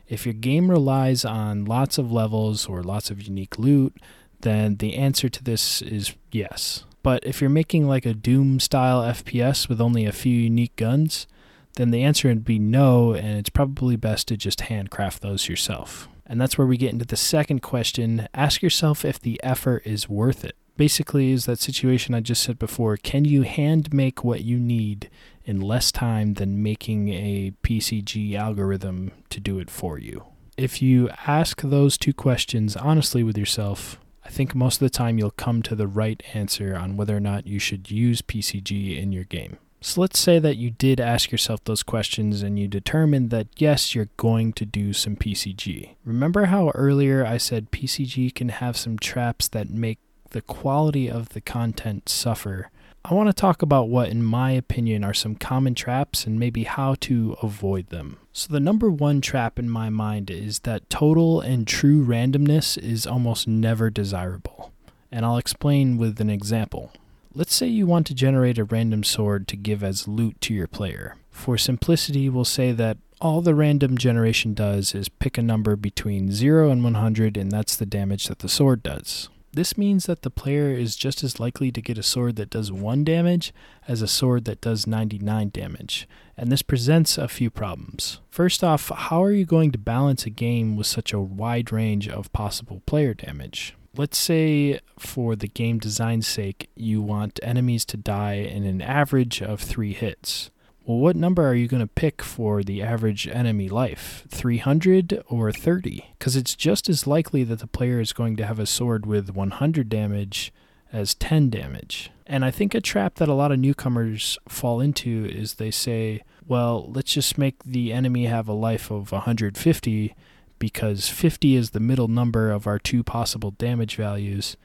If 0.08 0.26
your 0.26 0.34
game 0.34 0.72
relies 0.72 1.24
on 1.24 1.65
lots 1.65 2.00
of 2.00 2.12
levels 2.12 2.65
or 2.65 2.82
lots 2.82 3.12
of 3.12 3.22
unique 3.22 3.60
loot, 3.60 3.96
then 4.41 4.78
the 4.78 4.96
answer 4.96 5.30
to 5.30 5.43
this 5.43 5.84
is 5.84 6.15
yes. 6.32 6.84
But 7.04 7.26
if 7.26 7.42
you're 7.42 7.50
making 7.50 7.88
like 7.88 8.06
a 8.06 8.13
Doom 8.13 8.60
style 8.60 9.02
FPS 9.02 9.68
with 9.68 9.82
only 9.82 10.06
a 10.06 10.13
few 10.13 10.36
unique 10.36 10.76
guns, 10.78 11.28
then 11.76 11.92
the 11.92 12.04
answer 12.04 12.30
would 12.30 12.46
be 12.46 12.60
no, 12.60 13.13
and 13.13 13.38
it's 13.38 13.50
probably 13.50 13.96
best 13.96 14.28
to 14.30 14.38
just 14.38 14.62
handcraft 14.62 15.22
those 15.22 15.50
yourself. 15.50 16.08
And 16.26 16.39
that's 16.39 16.58
where 16.58 16.68
we 16.68 16.78
get 16.78 16.94
into 16.94 17.06
the 17.06 17.18
second 17.18 17.62
question. 17.62 18.28
Ask 18.34 18.62
yourself 18.62 19.04
if 19.04 19.20
the 19.20 19.39
effort 19.44 19.84
is 19.86 20.08
worth 20.08 20.46
it. 20.46 20.56
Basically, 20.78 21.32
is 21.32 21.46
that 21.46 21.60
situation 21.60 22.16
I 22.16 22.22
just 22.22 22.42
said 22.42 22.58
before 22.58 22.98
can 22.98 23.26
you 23.26 23.44
hand 23.44 23.94
make 23.94 24.24
what 24.24 24.44
you 24.44 24.58
need 24.58 25.10
in 25.46 25.62
less 25.62 25.92
time 25.92 26.36
than 26.36 26.63
making 26.63 27.10
a 27.10 27.54
PCG 27.62 28.34
algorithm 28.36 29.12
to 29.30 29.39
do 29.39 29.60
it 29.60 29.70
for 29.70 30.00
you? 30.00 30.24
If 30.58 30.82
you 30.82 31.10
ask 31.28 31.62
those 31.62 31.98
two 31.98 32.13
questions 32.13 32.76
honestly 32.76 33.24
with 33.24 33.38
yourself, 33.38 34.00
I 34.26 34.30
think 34.30 34.56
most 34.56 34.76
of 34.76 34.80
the 34.86 34.90
time 34.90 35.18
you'll 35.18 35.32
come 35.32 35.62
to 35.64 35.76
the 35.76 35.88
right 35.88 36.22
answer 36.34 36.76
on 36.76 36.98
whether 36.98 37.16
or 37.16 37.20
not 37.20 37.48
you 37.48 37.60
should 37.60 37.92
use 37.92 38.22
PCG 38.22 38.98
in 39.02 39.12
your 39.12 39.26
game. 39.26 39.58
So 39.82 40.00
let's 40.00 40.18
say 40.18 40.40
that 40.40 40.56
you 40.56 40.72
did 40.72 41.02
ask 41.02 41.30
yourself 41.30 41.62
those 41.66 41.84
questions 41.84 42.42
and 42.42 42.58
you 42.58 42.70
determined 42.70 43.32
that 43.32 43.48
yes, 43.58 43.94
you're 43.94 44.10
going 44.16 44.54
to 44.54 44.66
do 44.66 44.94
some 44.94 45.18
PCG. 45.18 45.96
Remember 46.06 46.46
how 46.46 46.70
earlier 46.70 47.26
I 47.26 47.38
said 47.38 47.70
PCG 47.70 48.34
can 48.34 48.48
have 48.48 48.78
some 48.78 48.98
traps 48.98 49.50
that 49.50 49.70
make 49.70 50.00
the 50.30 50.42
quality 50.42 51.10
of 51.10 51.30
the 51.30 51.42
content 51.42 52.08
suffer? 52.08 52.72
I 53.06 53.13
want 53.13 53.28
to 53.28 53.34
talk 53.34 53.62
about 53.62 53.89
what, 53.89 54.08
in 54.08 54.24
my 54.24 54.52
opinion, 54.52 55.04
are 55.04 55.13
some 55.13 55.36
common 55.36 55.76
traps 55.76 56.26
and 56.26 56.39
maybe 56.39 56.63
how 56.63 56.96
to 57.02 57.36
avoid 57.44 57.89
them. 57.89 58.18
So, 58.32 58.54
the 58.54 58.62
number 58.62 58.89
one 58.89 59.20
trap 59.20 59.60
in 59.60 59.70
my 59.70 59.89
mind 59.89 60.32
is 60.32 60.60
that 60.60 60.89
total 60.89 61.42
and 61.42 61.68
true 61.68 62.06
randomness 62.06 62.78
is 62.78 63.06
almost 63.06 63.46
never 63.46 63.89
desirable. 63.89 64.72
And 65.12 65.26
I'll 65.26 65.38
explain 65.38 65.98
with 65.98 66.22
an 66.22 66.30
example. 66.30 66.94
Let's 67.36 67.54
say 67.54 67.68
you 67.68 67.86
want 67.86 68.08
to 68.08 68.13
generate 68.13 68.58
a 68.58 68.63
random 68.63 69.04
sword 69.04 69.50
to 69.50 69.58
give 69.58 69.84
as 69.84 70.08
loot 70.08 70.39
to 70.42 70.54
your 70.54 70.68
player. 70.68 71.18
For 71.30 71.58
simplicity, 71.58 72.30
we'll 72.30 72.46
say 72.46 72.72
that 72.72 73.00
all 73.20 73.42
the 73.42 73.56
random 73.56 73.98
generation 73.98 74.54
does 74.54 74.96
is 74.96 75.10
pick 75.10 75.38
a 75.38 75.42
number 75.42 75.76
between 75.76 76.32
0 76.32 76.72
and 76.72 76.84
100, 76.86 77.36
and 77.36 77.52
that's 77.52 77.76
the 77.76 77.86
damage 77.86 78.28
that 78.28 78.39
the 78.39 78.50
sword 78.50 78.82
does. 78.82 79.28
This 79.56 79.78
means 79.78 80.08
that 80.08 80.24
the 80.24 80.32
player 80.32 80.72
is 80.72 80.96
just 80.96 81.24
as 81.24 81.39
likely 81.39 81.72
to 81.72 81.82
get 81.82 82.00
a 82.00 82.04
sword 82.04 82.38
that 82.38 82.50
does 82.50 82.72
1 82.72 83.04
damage 83.04 83.54
as 83.88 84.02
a 84.02 84.08
sword 84.08 84.46
that 84.46 84.62
does 84.62 84.88
99 84.88 85.50
damage, 85.50 86.08
and 86.36 86.52
this 86.52 86.63
presents 86.63 87.20
a 87.20 87.28
few 87.28 87.52
problems. 87.52 88.20
First 88.32 88.63
off, 88.63 88.89
how 88.89 89.24
are 89.24 89.32
you 89.32 89.46
going 89.46 89.72
to 89.72 89.78
balance 89.78 90.26
a 90.26 90.32
game 90.32 90.76
with 90.76 90.88
such 90.88 91.13
a 91.13 91.22
wide 91.22 91.72
range 91.72 92.10
of 92.10 92.34
possible 92.34 92.82
player 92.88 93.13
damage? 93.13 93.76
Let's 93.96 94.18
say, 94.18 94.80
for 94.98 95.36
the 95.36 95.48
game 95.48 95.78
design's 95.78 96.26
sake, 96.28 96.72
you 96.76 97.04
want 97.04 97.39
enemies 97.44 97.86
to 97.86 97.98
die 97.98 98.38
in 98.38 98.63
an 98.63 98.82
average 98.82 99.39
of 99.39 99.62
3 99.62 99.94
hits. 99.94 100.50
Well, 100.86 100.98
what 100.98 101.15
number 101.15 101.48
are 101.48 101.56
you 101.56 101.69
going 101.69 101.80
to 101.80 101.88
pick 101.88 102.22
for 102.22 102.62
the 102.62 102.82
average 102.82 103.26
enemy 103.26 103.69
life? 103.69 104.26
300 104.28 105.24
or 105.30 105.50
30? 105.50 106.13
Because 106.19 106.36
it's 106.36 106.56
just 106.56 106.89
as 106.89 107.08
likely 107.08 107.46
that 107.46 107.60
the 107.60 107.67
player 107.67 108.02
is 108.02 108.12
going 108.12 108.36
to 108.36 108.46
have 108.46 108.60
a 108.60 108.65
sword 108.65 109.06
with 109.06 109.34
100 109.34 109.88
damage 109.88 110.52
as 110.91 111.15
10 111.15 111.50
damage. 111.50 112.12
And 112.28 112.43
I 112.43 112.52
think 112.52 112.76
a 112.76 112.82
trap 112.82 113.15
that 113.15 113.30
a 113.30 113.34
lot 113.34 113.54
of 113.54 113.60
newcomers 113.60 114.38
fall 114.50 114.82
into 114.82 115.26
is 115.26 115.54
they 115.54 115.72
say, 115.72 116.22
well, 116.46 116.91
let's 116.91 117.13
just 117.13 117.38
make 117.38 117.63
the 117.63 117.93
enemy 117.93 118.26
have 118.26 118.50
a 118.50 118.54
life 118.54 118.91
of 118.91 119.13
150 119.13 120.15
because 120.60 121.08
50 121.08 121.56
is 121.56 121.69
the 121.69 121.80
middle 121.80 122.10
number 122.10 122.52
of 122.52 122.67
our 122.67 122.78
two 122.78 123.04
possible 123.04 123.52
damage 123.52 123.96
values 123.96 124.58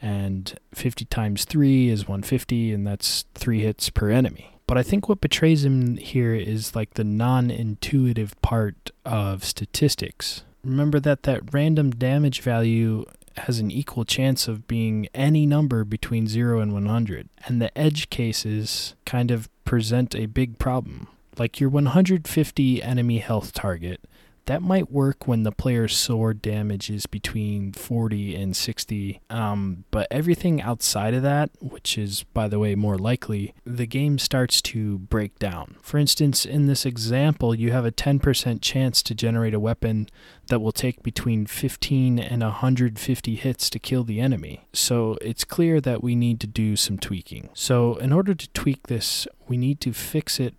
and 0.00 0.58
50 0.72 1.06
times 1.06 1.44
3 1.44 1.88
is 1.88 2.06
150 2.06 2.72
and 2.72 2.86
that's 2.86 3.24
3 3.34 3.62
hits 3.62 3.90
per 3.90 4.10
enemy. 4.10 4.55
But 4.66 4.78
I 4.78 4.82
think 4.82 5.08
what 5.08 5.20
betrays 5.20 5.64
him 5.64 5.96
here 5.96 6.34
is 6.34 6.74
like 6.74 6.94
the 6.94 7.04
non 7.04 7.50
intuitive 7.50 8.40
part 8.42 8.90
of 9.04 9.44
statistics. 9.44 10.44
Remember 10.64 10.98
that 11.00 11.22
that 11.22 11.54
random 11.54 11.90
damage 11.92 12.40
value 12.40 13.04
has 13.38 13.60
an 13.60 13.70
equal 13.70 14.04
chance 14.04 14.48
of 14.48 14.66
being 14.66 15.08
any 15.14 15.46
number 15.46 15.84
between 15.84 16.26
0 16.26 16.60
and 16.60 16.72
100. 16.72 17.28
And 17.46 17.60
the 17.60 17.76
edge 17.78 18.10
cases 18.10 18.94
kind 19.04 19.30
of 19.30 19.48
present 19.64 20.14
a 20.14 20.26
big 20.26 20.58
problem. 20.58 21.08
Like 21.38 21.60
your 21.60 21.70
150 21.70 22.82
enemy 22.82 23.18
health 23.18 23.52
target 23.52 24.00
that 24.46 24.62
might 24.62 24.90
work 24.90 25.26
when 25.26 25.42
the 25.42 25.52
player's 25.52 25.96
sword 25.96 26.40
damage 26.40 26.88
is 26.90 27.06
between 27.06 27.72
40 27.72 28.34
and 28.34 28.56
60. 28.56 29.20
Um, 29.28 29.84
but 29.90 30.06
everything 30.10 30.62
outside 30.62 31.14
of 31.14 31.22
that, 31.22 31.50
which 31.60 31.98
is, 31.98 32.22
by 32.22 32.48
the 32.48 32.58
way, 32.58 32.74
more 32.74 32.98
likely, 32.98 33.54
the 33.64 33.86
game 33.86 34.18
starts 34.18 34.62
to 34.62 34.98
break 34.98 35.38
down. 35.38 35.76
For 35.82 35.98
instance, 35.98 36.46
in 36.46 36.66
this 36.66 36.86
example, 36.86 37.54
you 37.54 37.72
have 37.72 37.84
a 37.84 37.92
10% 37.92 38.60
chance 38.62 39.02
to 39.02 39.14
generate 39.14 39.54
a 39.54 39.60
weapon 39.60 40.08
that 40.48 40.60
will 40.60 40.72
take 40.72 41.02
between 41.02 41.46
15 41.46 42.18
and 42.18 42.42
150 42.42 43.34
hits 43.34 43.68
to 43.70 43.78
kill 43.78 44.04
the 44.04 44.20
enemy. 44.20 44.66
So 44.72 45.18
it's 45.20 45.44
clear 45.44 45.80
that 45.80 46.02
we 46.02 46.14
need 46.14 46.40
to 46.40 46.46
do 46.46 46.76
some 46.76 46.98
tweaking. 46.98 47.50
So, 47.52 47.96
in 47.96 48.12
order 48.12 48.34
to 48.34 48.48
tweak 48.50 48.86
this, 48.86 49.26
we 49.48 49.56
need 49.56 49.80
to 49.80 49.92
fix 49.92 50.38
it 50.38 50.54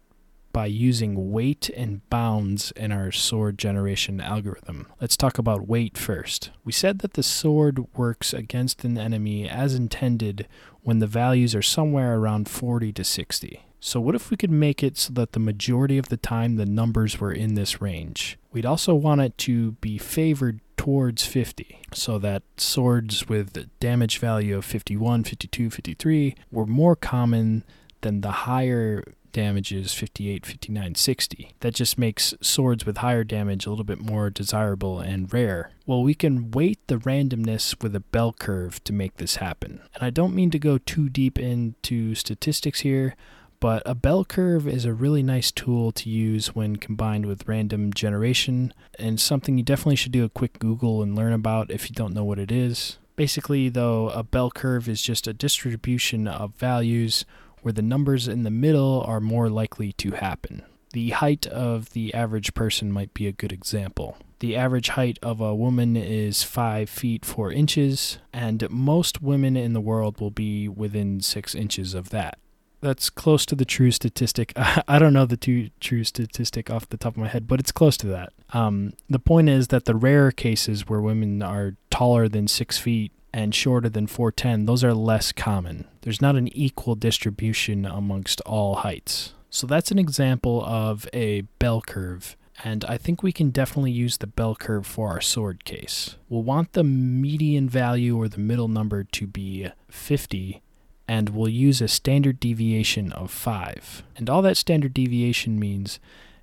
by 0.58 0.65
using 0.65 1.32
weight 1.32 1.70
and 1.78 2.02
bounds 2.10 2.72
in 2.72 2.91
our 2.91 3.12
sword 3.12 3.60
generation 3.60 4.20
algorithm. 4.20 4.88
Let's 5.00 5.15
talk 5.15 5.38
about 5.38 5.67
weight 5.67 5.96
first. 5.96 6.50
We 6.65 6.72
said 6.72 6.98
that 7.02 7.13
the 7.13 7.22
sword 7.22 7.86
works 7.93 8.34
against 8.34 8.84
an 8.84 8.98
enemy 8.98 9.48
as 9.48 9.76
intended 9.76 10.48
when 10.82 10.98
the 10.98 11.06
values 11.06 11.54
are 11.54 11.62
somewhere 11.62 12.17
around 12.17 12.50
40 12.50 12.91
to 12.93 13.04
60. 13.04 13.65
So, 13.80 14.02
what 14.02 14.15
if 14.15 14.32
we 14.32 14.38
could 14.38 14.50
make 14.50 14.82
it 14.82 14.98
so 14.98 15.13
that 15.13 15.34
the 15.34 15.39
majority 15.39 16.00
of 16.00 16.10
the 16.10 16.17
time 16.17 16.56
the 16.56 16.65
numbers 16.65 17.20
were 17.20 17.32
in 17.32 17.54
this 17.54 17.80
range? 17.80 18.39
We'd 18.52 18.65
also 18.65 18.96
want 18.96 19.22
it 19.22 19.38
to 19.38 19.74
be 19.74 20.00
favored 20.00 20.60
towards 20.76 21.24
50, 21.24 21.82
so 21.93 22.17
that 22.17 22.41
swords 22.58 23.30
with 23.30 23.70
damage 23.80 24.17
value 24.17 24.58
of 24.58 24.65
51, 24.65 25.24
52, 25.24 25.70
53 25.70 26.36
were 26.52 26.65
more 26.65 26.96
common 26.96 27.63
than 28.02 28.22
the 28.22 28.32
higher 28.32 29.04
damages 29.38 29.93
58, 29.93 30.47
59, 30.47 30.95
60. 30.95 31.54
That 31.60 31.76
just 31.76 32.00
makes 32.00 32.34
swords 32.41 32.88
with 32.88 32.97
higher 32.97 33.23
damage 33.23 33.67
a 33.67 33.69
little 33.69 33.86
bit 33.86 34.00
more 34.00 34.32
desirable 34.32 35.00
and 35.00 35.32
rare. 35.32 35.69
Well, 35.86 36.02
we 36.02 36.15
can 36.15 36.50
weight 36.50 36.80
the 36.88 36.95
randomness 36.95 37.80
with 37.84 37.95
a 37.95 38.00
bell 38.00 38.34
curve 38.34 38.84
to 38.86 38.93
make 38.93 39.17
this 39.17 39.36
happen. 39.36 39.82
And 39.93 40.02
I 40.02 40.10
don't 40.10 40.34
mean 40.34 40.50
to 40.50 40.58
go 40.58 40.80
too 40.80 41.08
deep 41.08 41.38
into 41.38 42.15
statistics 42.15 42.80
here, 42.80 43.15
but 43.60 43.84
a 43.86 43.93
bell 43.93 44.26
curve 44.26 44.67
is 44.67 44.86
a 44.86 44.93
really 44.93 45.21
nice 45.21 45.52
tool 45.52 45.91
to 45.91 46.10
use 46.10 46.56
when 46.56 46.78
combined 46.78 47.28
with 47.28 47.47
random 47.47 47.93
generation 47.93 48.73
and 48.97 49.19
something 49.19 49.56
you 49.56 49.63
definitely 49.63 49.97
should 49.97 50.13
do 50.13 50.26
a 50.26 50.30
quick 50.30 50.58
Google 50.58 51.04
and 51.04 51.15
learn 51.15 51.32
about 51.32 51.69
if 51.69 51.91
you 51.91 51.93
don't 51.93 52.15
know 52.15 52.23
what 52.23 52.39
it 52.39 52.52
is. 52.52 52.97
Basically, 53.15 53.69
though, 53.69 54.10
a 54.10 54.23
bell 54.23 54.50
curve 54.50 54.89
is 54.89 55.04
just 55.04 55.28
a 55.28 55.34
distribution 55.34 56.28
of 56.28 56.56
values 56.56 57.23
where 57.67 57.73
the 57.73 57.82
numbers 57.82 58.30
in 58.30 58.43
the 58.43 58.49
middle 58.49 59.03
are 59.06 59.19
more 59.19 59.49
likely 59.49 59.91
to 59.91 60.12
happen. 60.12 60.63
The 60.93 61.10
height 61.10 61.45
of 61.47 61.89
the 61.89 62.13
average 62.13 62.53
person 62.53 62.93
might 62.93 63.13
be 63.13 63.27
a 63.27 63.34
good 63.34 63.51
example. 63.51 64.15
The 64.39 64.56
average 64.56 64.88
height 64.88 65.19
of 65.21 65.41
a 65.41 65.53
woman 65.53 65.97
is 65.97 66.43
5 66.43 66.89
feet 66.89 67.25
4 67.25 67.51
inches, 67.51 68.19
and 68.32 68.65
most 68.69 69.21
women 69.21 69.58
in 69.58 69.73
the 69.73 69.82
world 69.82 70.21
will 70.21 70.32
be 70.32 70.69
within 70.69 71.19
6 71.19 71.56
inches 71.56 71.93
of 71.93 72.10
that. 72.12 72.39
That's 72.80 73.10
close 73.10 73.45
to 73.47 73.56
the 73.56 73.65
true 73.65 73.91
statistic. 73.91 74.53
I 74.56 74.97
don't 74.97 75.12
know 75.12 75.25
the 75.25 75.36
two 75.36 75.69
true 75.82 76.06
statistic 76.06 76.69
off 76.69 76.88
the 76.88 76.95
top 76.95 77.15
of 77.15 77.17
my 77.17 77.27
head, 77.27 77.49
but 77.49 77.60
it's 77.60 77.73
close 77.73 77.97
to 77.97 78.08
that. 78.08 78.32
Um, 78.53 78.93
the 79.10 79.19
point 79.19 79.49
is 79.49 79.67
that 79.67 79.84
the 79.84 79.95
rare 79.95 80.32
cases 80.32 80.88
where 80.88 81.01
women 81.01 81.41
are 81.41 81.75
taller 81.89 82.30
than 82.30 82.47
6 82.47 82.77
feet 82.77 83.12
and 83.38 83.54
shorter 83.54 83.88
than 83.88 84.08
410, 84.08 84.65
those 84.65 84.84
are 84.84 84.95
less 84.95 85.32
common. 85.32 85.86
There's 86.02 86.23
not 86.23 86.36
an 86.36 86.47
equal 86.58 86.95
distribution 86.95 87.86
amongst 87.86 88.41
all 88.41 88.78
heights. 88.78 89.36
So 89.52 89.67
that's 89.67 89.91
an 89.91 90.00
example 90.00 90.65
of 90.65 91.08
a 91.13 91.41
bell 91.60 91.82
curve, 91.82 92.36
and 92.63 92.84
I 92.86 92.97
think 92.97 93.21
we 93.21 93.32
can 93.32 93.52
definitely 93.52 93.91
use 93.91 94.17
the 94.17 94.26
bell 94.26 94.56
curve 94.56 94.88
for 94.88 95.10
our 95.10 95.21
sword 95.21 95.65
case. 95.65 96.15
We'll 96.28 96.41
want 96.41 96.73
the 96.73 96.84
median 96.84 97.69
value 97.69 98.17
or 98.17 98.28
the 98.28 98.39
middle 98.39 98.69
number 98.69 99.04
to 99.04 99.28
be 99.28 99.69
50, 99.88 100.63
and 101.08 101.30
we'll 101.30 101.47
use 101.47 101.80
a 101.80 101.88
standard 101.88 102.39
deviation 102.39 103.12
of 103.12 103.30
5. 103.30 104.02
And 104.15 104.32
all 104.32 104.41
that 104.41 104.58
standard 104.58 104.95
deviation 104.95 105.60
means 105.60 106.00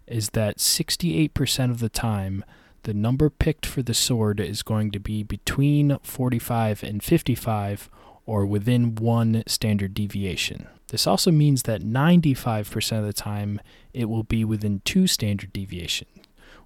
is 0.06 0.30
that 0.30 0.58
68% 0.58 1.72
of 1.72 1.80
the 1.80 1.88
time, 1.88 2.44
the 2.84 2.94
number 2.94 3.28
picked 3.28 3.66
for 3.66 3.82
the 3.82 3.94
sword 3.94 4.40
is 4.40 4.62
going 4.62 4.90
to 4.92 4.98
be 4.98 5.22
between 5.22 5.98
45 6.02 6.82
and 6.82 7.02
55 7.02 7.90
or 8.26 8.46
within 8.46 8.94
one 8.94 9.42
standard 9.46 9.92
deviation. 9.92 10.68
This 10.88 11.06
also 11.06 11.30
means 11.30 11.64
that 11.64 11.82
95% 11.82 12.98
of 12.98 13.04
the 13.04 13.12
time 13.12 13.60
it 13.92 14.06
will 14.06 14.22
be 14.22 14.44
within 14.44 14.80
two 14.84 15.06
standard 15.06 15.52
deviations, 15.52 16.10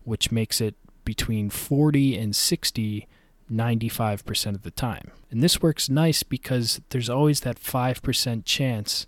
which 0.03 0.31
makes 0.31 0.61
it 0.61 0.75
between 1.05 1.51
40 1.51 2.19
and 2.19 2.37
60 2.37 3.09
95% 3.51 4.55
of 4.55 4.63
the 4.63 4.71
time. 4.71 5.11
And 5.31 5.43
this 5.43 5.63
works 5.63 5.89
nice 5.89 6.23
because 6.23 6.83
there's 6.91 7.09
always 7.09 7.41
that 7.41 7.59
5% 7.59 8.45
chance 8.45 9.07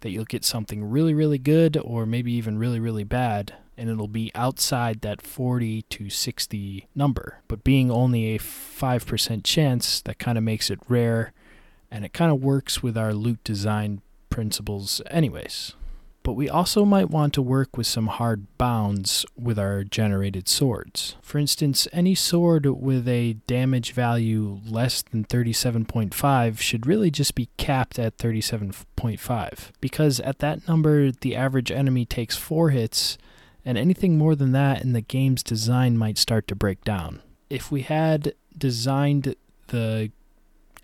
that 0.00 0.10
you'll 0.10 0.24
get 0.24 0.44
something 0.44 0.84
really, 0.84 1.14
really 1.14 1.38
good 1.38 1.76
or 1.76 2.04
maybe 2.04 2.32
even 2.32 2.58
really, 2.58 2.80
really 2.80 3.04
bad 3.04 3.54
and 3.76 3.90
it'll 3.90 4.08
be 4.08 4.30
outside 4.34 5.00
that 5.02 5.20
40 5.22 5.82
to 5.82 6.10
60 6.10 6.88
number. 6.94 7.40
But 7.48 7.64
being 7.64 7.90
only 7.90 8.34
a 8.34 8.38
5% 8.38 9.44
chance, 9.44 10.00
that 10.02 10.18
kind 10.18 10.38
of 10.38 10.44
makes 10.44 10.70
it 10.70 10.80
rare, 10.88 11.32
and 11.90 12.04
it 12.04 12.12
kind 12.12 12.32
of 12.32 12.42
works 12.42 12.82
with 12.82 12.96
our 12.96 13.12
loot 13.12 13.42
design 13.44 14.00
principles, 14.30 15.00
anyways. 15.10 15.74
But 16.22 16.32
we 16.32 16.48
also 16.48 16.84
might 16.84 17.08
want 17.08 17.34
to 17.34 17.42
work 17.42 17.76
with 17.76 17.86
some 17.86 18.08
hard 18.08 18.48
bounds 18.58 19.24
with 19.38 19.60
our 19.60 19.84
generated 19.84 20.48
swords. 20.48 21.14
For 21.22 21.38
instance, 21.38 21.86
any 21.92 22.16
sword 22.16 22.66
with 22.66 23.06
a 23.06 23.34
damage 23.46 23.92
value 23.92 24.60
less 24.66 25.02
than 25.02 25.24
37.5 25.24 26.58
should 26.58 26.84
really 26.84 27.12
just 27.12 27.36
be 27.36 27.48
capped 27.58 28.00
at 28.00 28.18
37.5, 28.18 29.70
because 29.80 30.18
at 30.18 30.40
that 30.40 30.66
number, 30.66 31.12
the 31.12 31.36
average 31.36 31.70
enemy 31.70 32.04
takes 32.04 32.36
4 32.36 32.70
hits 32.70 33.18
and 33.66 33.76
anything 33.76 34.16
more 34.16 34.36
than 34.36 34.52
that 34.52 34.82
in 34.82 34.92
the 34.92 35.00
game's 35.00 35.42
design 35.42 35.98
might 35.98 36.16
start 36.16 36.46
to 36.46 36.54
break 36.54 36.84
down. 36.84 37.20
If 37.50 37.70
we 37.72 37.82
had 37.82 38.34
designed 38.56 39.34
the 39.66 40.12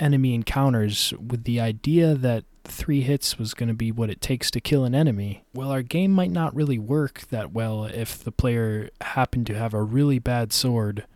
enemy 0.00 0.34
encounters 0.34 1.14
with 1.16 1.44
the 1.44 1.60
idea 1.60 2.14
that 2.16 2.44
three 2.64 3.02
hits 3.02 3.38
was 3.38 3.54
going 3.54 3.68
to 3.68 3.74
be 3.74 3.92
what 3.92 4.10
it 4.10 4.20
takes 4.20 4.50
to 4.50 4.60
kill 4.60 4.84
an 4.84 4.96
enemy, 4.96 5.44
well, 5.54 5.70
our 5.70 5.82
game 5.82 6.10
might 6.10 6.32
not 6.32 6.54
really 6.56 6.78
work 6.78 7.20
that 7.30 7.52
well 7.52 7.84
if 7.84 8.22
the 8.22 8.32
player 8.32 8.90
happened 9.00 9.46
to 9.46 9.54
have 9.54 9.72
a 9.72 9.82
really 9.82 10.18
bad 10.18 10.52
sword 10.52 11.06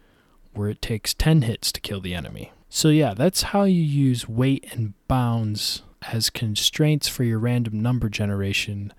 where 0.55 0.68
it 0.68 0.81
takes 0.81 1.14
10 1.14 1.42
hits 1.42 1.72
to 1.72 1.81
kill 1.81 2.00
the 2.00 2.14
enemy. 2.14 2.52
So, 2.68 2.88
yeah, 2.88 3.12
that's 3.12 3.42
how 3.42 3.64
you 3.64 3.83
use 3.83 4.29
weight 4.29 4.66
and 4.70 4.94
bounds 5.09 5.83
as 6.12 6.31
constraints 6.31 7.09
for 7.09 7.24
your 7.24 7.40
random 7.40 7.81
number 7.81 8.09
generation 8.09 8.92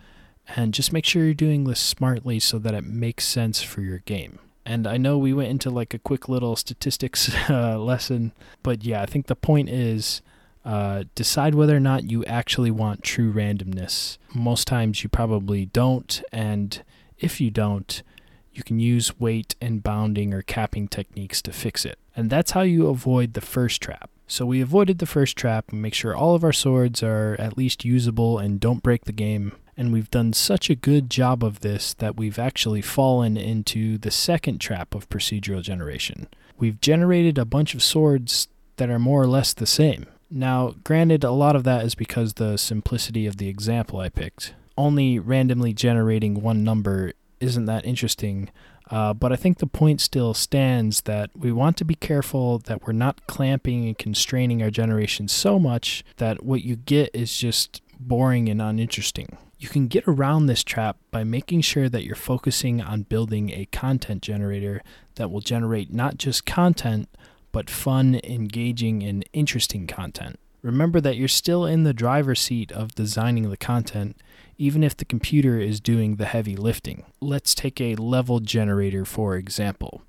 and 0.56 0.74
just 0.74 0.94
make 0.94 1.06
sure 1.06 1.24
you're 1.24 1.34
doing 1.34 1.66
this 1.66 1.80
smartly 1.80 2.40
so 2.40 2.58
that 2.60 2.74
it 2.74 2.84
makes 2.84 3.26
sense 3.26 3.62
for 3.62 3.82
your 3.82 4.00
game. 4.00 4.40
And 4.66 4.86
I 4.86 4.98
know 4.98 5.18
we 5.18 5.34
went 5.34 5.50
into 5.50 5.70
like 5.70 5.94
a 5.94 6.00
quick 6.00 6.28
little 6.28 6.56
statistics 6.56 7.34
uh, 7.50 7.78
lesson, 7.80 8.34
but 8.64 8.84
yeah, 8.84 9.02
I 9.02 9.06
think 9.06 9.28
the 9.28 9.36
point 9.36 9.70
is 9.70 10.22
uh, 10.66 11.06
decide 11.16 11.56
whether 11.56 11.76
or 11.76 11.80
not 11.80 12.12
you 12.12 12.26
actually 12.26 12.72
want 12.72 13.04
true 13.04 13.32
randomness. 13.32 14.18
Most 14.34 14.68
times 14.68 15.04
you 15.04 15.10
probably 15.10 15.66
don't, 15.68 16.22
and 16.34 16.84
if 17.18 17.40
you 17.40 17.50
don't, 17.50 18.04
you 18.52 18.64
can 18.64 18.80
use 18.80 19.18
weight 19.20 19.56
and 19.62 19.84
bounding 19.84 20.34
or 20.34 20.42
capping 20.42 20.88
techniques 20.88 21.42
to 21.44 21.54
fix 21.54 21.86
it. 21.86 21.98
And 22.16 22.30
that's 22.30 22.52
how 22.52 22.62
you 22.62 22.88
avoid 22.88 23.34
the 23.34 23.42
first 23.42 23.82
trap. 23.82 24.10
So 24.28 24.46
we 24.46 24.60
avoided 24.60 25.00
the 25.00 25.06
first 25.06 25.38
trap 25.38 25.72
and 25.72 25.82
make 25.82 25.94
sure 25.94 26.14
all 26.14 26.36
of 26.36 26.44
our 26.44 26.52
swords 26.52 27.02
are 27.02 27.38
at 27.40 27.58
least 27.58 27.86
usable 27.86 28.38
and 28.40 28.60
don't 28.60 28.84
break 28.84 29.06
the 29.06 29.14
game 29.14 29.54
and 29.78 29.94
we've 29.94 30.10
done 30.10 30.34
such 30.34 30.70
a 30.70 30.76
good 30.76 31.10
job 31.10 31.44
of 31.44 31.60
this 31.60 31.94
that 31.94 32.18
we've 32.18 32.40
actually 32.40 32.82
fallen 32.82 33.38
into 33.38 33.98
the 34.00 34.12
second 34.12 34.60
trap 34.60 34.96
of 34.96 35.08
procedural 35.08 35.62
generation. 35.62 36.28
We've 36.58 36.82
generated 36.82 37.38
a 37.38 37.46
bunch 37.46 37.76
of 37.76 37.84
swords 37.84 38.48
that 38.78 38.90
are 38.90 39.00
more 39.00 39.22
or 39.22 39.28
less 39.28 39.54
the 39.54 39.68
same. 39.68 40.08
Now, 40.30 40.74
granted, 40.84 41.24
a 41.24 41.32
lot 41.32 41.56
of 41.56 41.64
that 41.66 41.86
is 41.86 41.96
because 41.96 42.34
the 42.34 42.58
simplicity 42.58 43.28
of 43.28 43.38
the 43.38 43.48
example 43.48 44.00
I 44.00 44.10
picked. 44.10 44.56
Only 44.78 45.20
randomly 45.20 45.74
generating 45.74 46.42
one 46.42 46.64
number 46.64 47.14
isn't 47.40 47.66
that 47.66 47.86
interesting, 47.86 48.50
uh, 48.90 49.14
but 49.14 49.32
I 49.32 49.36
think 49.36 49.60
the 49.60 49.68
point 49.68 50.02
still 50.02 50.34
stands 50.34 51.02
that 51.02 51.30
we 51.36 51.52
want 51.52 51.78
to 51.78 51.86
be 51.86 51.96
careful 51.96 52.60
that 52.60 52.86
we're 52.86 52.94
not 52.94 53.26
clamping 53.28 53.86
and 53.86 53.98
constraining 53.98 54.62
our 54.62 54.72
generation 54.72 55.28
so 55.28 55.60
much 55.60 56.04
that 56.18 56.44
what 56.44 56.64
you 56.64 56.76
get 56.76 57.10
is 57.14 57.38
just 57.38 57.82
boring 58.00 58.50
and 58.50 58.62
uninteresting. 58.62 59.38
You 59.60 59.70
can 59.70 59.88
get 59.88 60.04
around 60.08 60.46
this 60.46 60.64
trap 60.64 60.98
by 61.10 61.24
making 61.24 61.62
sure 61.62 61.90
that 61.90 62.04
you're 62.04 62.16
focusing 62.16 62.80
on 62.80 63.04
building 63.04 63.50
a 63.50 63.66
content 63.72 64.22
generator 64.22 64.84
that 65.16 65.32
will 65.32 65.42
generate 65.42 65.92
not 65.92 66.18
just 66.18 66.46
content, 66.46 67.10
but 67.52 67.70
fun, 67.70 68.20
engaging, 68.24 69.02
and 69.02 69.28
interesting 69.34 69.88
content. 69.88 70.40
Remember 70.62 71.02
that 71.02 71.18
you're 71.18 71.28
still 71.28 71.66
in 71.66 71.84
the 71.84 71.94
driver's 71.94 72.40
seat 72.40 72.72
of 72.72 72.94
designing 72.94 73.50
the 73.50 73.58
content, 73.58 74.18
even 74.58 74.84
if 74.84 74.96
the 74.96 75.06
computer 75.06 75.60
is 75.60 75.80
doing 75.80 76.16
the 76.16 76.26
heavy 76.26 76.56
lifting. 76.56 77.06
Let's 77.20 77.56
take 77.56 77.80
a 77.80 77.96
level 77.96 78.40
generator 78.40 79.06
for 79.06 79.36
example. 79.36 80.02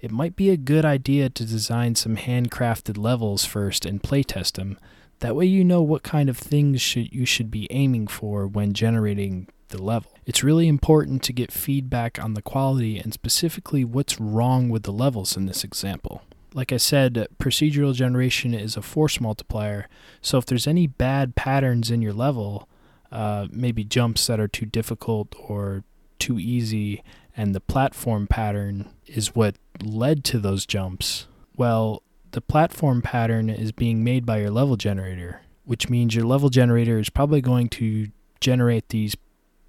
It 0.00 0.10
might 0.10 0.36
be 0.36 0.50
a 0.50 0.56
good 0.56 0.84
idea 0.84 1.30
to 1.30 1.44
design 1.44 1.94
some 1.94 2.16
handcrafted 2.16 2.98
levels 2.98 3.44
first 3.44 3.84
and 3.84 4.02
playtest 4.02 4.52
them. 4.52 4.78
That 5.20 5.36
way 5.36 5.46
you 5.46 5.64
know 5.64 5.82
what 5.82 6.02
kind 6.02 6.28
of 6.28 6.36
things 6.36 6.80
should 6.80 7.12
you 7.12 7.24
should 7.24 7.50
be 7.50 7.66
aiming 7.70 8.08
for 8.08 8.46
when 8.46 8.72
generating 8.72 9.48
the 9.68 9.82
level. 9.82 10.12
It's 10.26 10.44
really 10.44 10.68
important 10.68 11.22
to 11.24 11.32
get 11.32 11.50
feedback 11.50 12.22
on 12.22 12.34
the 12.34 12.42
quality 12.42 12.98
and 12.98 13.12
specifically 13.12 13.84
what's 13.84 14.20
wrong 14.20 14.68
with 14.68 14.82
the 14.82 14.92
levels 14.92 15.36
in 15.36 15.46
this 15.46 15.64
example. 15.64 16.22
Like 16.54 16.72
I 16.72 16.76
said, 16.76 17.26
procedural 17.38 17.94
generation 17.94 18.54
is 18.54 18.76
a 18.76 18.82
force 18.82 19.20
multiplier, 19.20 19.88
so 20.22 20.38
if 20.38 20.46
there's 20.46 20.66
any 20.66 20.86
bad 20.86 21.34
patterns 21.34 21.90
in 21.90 22.00
your 22.00 22.14
level, 22.14 22.68
uh, 23.12 23.46
maybe 23.50 23.84
jumps 23.84 24.26
that 24.26 24.40
are 24.40 24.48
too 24.48 24.66
difficult 24.66 25.34
or 25.38 25.84
too 26.18 26.38
easy, 26.38 27.02
and 27.36 27.54
the 27.54 27.60
platform 27.60 28.26
pattern 28.26 28.88
is 29.06 29.34
what 29.34 29.56
led 29.82 30.24
to 30.24 30.38
those 30.38 30.64
jumps, 30.64 31.26
well, 31.56 32.02
the 32.36 32.42
platform 32.42 33.00
pattern 33.00 33.48
is 33.48 33.72
being 33.72 34.04
made 34.04 34.26
by 34.26 34.36
your 34.36 34.50
level 34.50 34.76
generator, 34.76 35.40
which 35.64 35.88
means 35.88 36.14
your 36.14 36.26
level 36.26 36.50
generator 36.50 36.98
is 36.98 37.08
probably 37.08 37.40
going 37.40 37.66
to 37.66 38.08
generate 38.40 38.90
these 38.90 39.16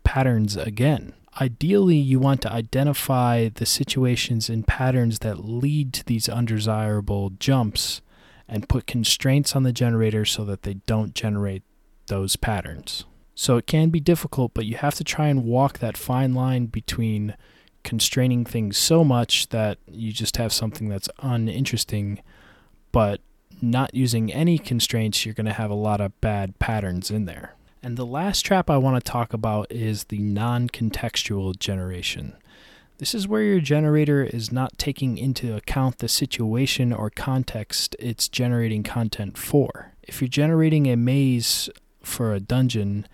patterns 0.03 0.57
again. 0.57 1.13
Ideally, 1.39 1.95
you 1.95 2.19
want 2.19 2.41
to 2.41 2.51
identify 2.51 3.47
the 3.47 3.65
situations 3.65 4.49
and 4.49 4.67
patterns 4.67 5.19
that 5.19 5.45
lead 5.45 5.93
to 5.93 6.03
these 6.03 6.27
undesirable 6.27 7.29
jumps 7.39 8.01
and 8.49 8.67
put 8.67 8.85
constraints 8.85 9.55
on 9.55 9.63
the 9.63 9.71
generator 9.71 10.25
so 10.25 10.43
that 10.43 10.63
they 10.63 10.73
don't 10.73 11.15
generate 11.15 11.63
those 12.07 12.35
patterns. 12.35 13.05
So 13.33 13.55
it 13.55 13.65
can 13.65 13.91
be 13.91 14.01
difficult, 14.01 14.53
but 14.53 14.65
you 14.65 14.75
have 14.75 14.95
to 14.95 15.05
try 15.05 15.29
and 15.29 15.45
walk 15.45 15.79
that 15.79 15.95
fine 15.95 16.33
line 16.33 16.65
between 16.65 17.33
constraining 17.85 18.43
things 18.43 18.77
so 18.77 19.05
much 19.05 19.47
that 19.51 19.77
you 19.89 20.11
just 20.11 20.35
have 20.35 20.51
something 20.51 20.89
that's 20.89 21.07
uninteresting, 21.19 22.19
but 22.97 23.21
not 23.61 23.93
using 23.93 24.33
any 24.33 24.57
constraints, 24.57 25.23
you're 25.23 25.35
going 25.35 25.45
to 25.45 25.53
have 25.53 25.69
a 25.69 25.75
lot 25.75 26.01
of 26.01 26.19
bad 26.19 26.57
patterns 26.57 27.11
in 27.11 27.25
there. 27.25 27.53
And 27.83 27.95
the 27.95 28.07
last 28.07 28.41
trap 28.41 28.71
I 28.71 28.77
want 28.77 28.95
to 28.95 29.11
talk 29.11 29.33
about 29.33 29.71
is 29.71 30.05
the 30.05 30.17
non 30.17 30.67
contextual 30.67 31.59
generation. 31.59 32.35
This 32.97 33.13
is 33.13 33.27
where 33.27 33.43
your 33.43 33.59
generator 33.59 34.23
is 34.23 34.51
not 34.51 34.79
taking 34.79 35.19
into 35.19 35.55
account 35.55 35.99
the 35.99 36.07
situation 36.07 36.91
or 36.91 37.11
context 37.11 37.95
it's 37.99 38.27
generating 38.27 38.81
content 38.81 39.37
for. 39.37 39.93
If 40.01 40.19
you're 40.19 40.27
generating 40.27 40.87
a 40.87 40.97
maze 40.97 41.69
for 42.01 42.33
a 42.33 42.39
dungeon 42.39 43.05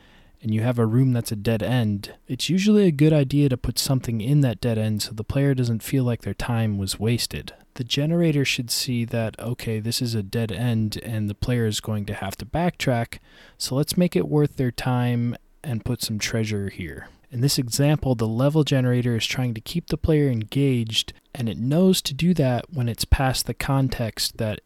and 0.42 0.54
you 0.54 0.62
have 0.62 0.80
a 0.80 0.86
room 0.86 1.12
that's 1.12 1.34
a 1.34 1.36
dead 1.36 1.62
end, 1.62 2.14
it's 2.26 2.50
usually 2.50 2.88
a 2.88 2.92
good 2.92 3.12
idea 3.12 3.50
to 3.50 3.58
put 3.58 3.78
something 3.78 4.22
in 4.22 4.40
that 4.40 4.62
dead 4.62 4.78
end 4.78 5.02
so 5.02 5.12
the 5.12 5.26
player 5.26 5.54
doesn't 5.54 5.84
feel 5.84 6.06
like 6.06 6.22
their 6.22 6.34
time 6.34 6.78
was 6.78 7.02
wasted 7.02 7.52
the 7.76 7.84
generator 7.84 8.46
should 8.46 8.70
see 8.70 9.06
that, 9.06 9.40
okay, 9.40 9.80
this 9.80 10.02
is 10.02 10.16
a 10.16 10.24
dead 10.24 10.52
end 10.52 11.00
and 11.04 11.30
the 11.30 11.36
player 11.36 11.66
is 11.66 11.80
going 11.80 12.06
to 12.06 12.14
have 12.14 12.36
to 12.38 12.46
backtrack, 12.46 13.20
so 13.58 13.76
let's 13.76 13.98
make 13.98 14.16
it 14.16 14.28
worth 14.28 14.58
their 14.58 14.72
time 14.72 15.36
and 15.64 15.86
put 15.86 16.02
some 16.02 16.20
treasure 16.20 16.70
here. 16.70 17.08
In 17.32 17.42
this 17.42 17.58
example, 17.58 18.14
the 18.14 18.28
level 18.28 18.64
generator 18.64 19.16
is 19.16 19.26
trying 19.26 19.56
to 19.56 19.62
keep 19.62 19.88
the 19.88 19.98
player 19.98 20.30
engaged, 20.30 21.14
and 21.34 21.50
it 21.50 21.58
knows 21.58 22.02
to 22.04 22.14
do 22.14 22.34
that 22.36 22.66
when 22.72 22.88
it's 22.88 23.06
passed 23.06 23.48
the 23.48 23.56
context 23.56 24.38
that 24.38 24.62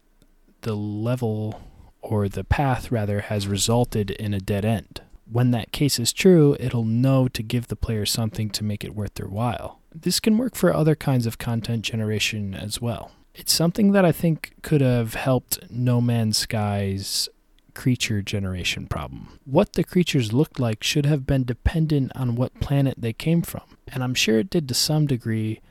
the 0.61 0.75
level 0.75 1.61
or 2.01 2.27
the 2.27 2.43
path 2.43 2.91
rather 2.91 3.21
has 3.21 3.47
resulted 3.47 4.11
in 4.11 4.33
a 4.33 4.39
dead 4.39 4.65
end. 4.65 5.01
When 5.29 5.51
that 5.51 5.71
case 5.71 5.99
is 5.99 6.13
true, 6.13 6.55
it'll 6.59 6.85
know 6.85 7.27
to 7.27 7.43
give 7.43 7.67
the 7.67 7.75
player 7.75 8.05
something 8.05 8.49
to 8.51 8.63
make 8.63 8.83
it 8.83 8.95
worth 8.95 9.15
their 9.15 9.27
while. 9.27 9.81
This 9.93 10.19
can 10.19 10.37
work 10.37 10.55
for 10.55 10.73
other 10.73 10.95
kinds 10.95 11.25
of 11.25 11.37
content 11.37 11.83
generation 11.83 12.53
as 12.53 12.81
well. 12.81 13.11
It's 13.35 13.53
something 13.53 13.91
that 13.91 14.05
I 14.05 14.11
think 14.11 14.53
could 14.61 14.81
have 14.81 15.13
helped 15.13 15.59
No 15.69 16.01
Man's 16.01 16.37
Sky's 16.37 17.29
creature 17.75 18.23
generation 18.23 18.87
problem. 18.87 19.39
What 19.45 19.73
the 19.73 19.83
creatures 19.83 20.33
looked 20.33 20.59
like 20.59 20.81
should 20.81 21.05
have 21.05 21.27
been 21.27 21.43
dependent 21.43 22.11
on 22.15 22.35
what 22.35 22.59
planet 22.59 22.95
they 22.97 23.13
came 23.13 23.43
from, 23.43 23.77
and 23.87 24.03
I'm 24.03 24.15
sure 24.15 24.39
it 24.39 24.49
did 24.49 24.67
to 24.69 24.73
some 24.73 25.05
degree, 25.05 25.61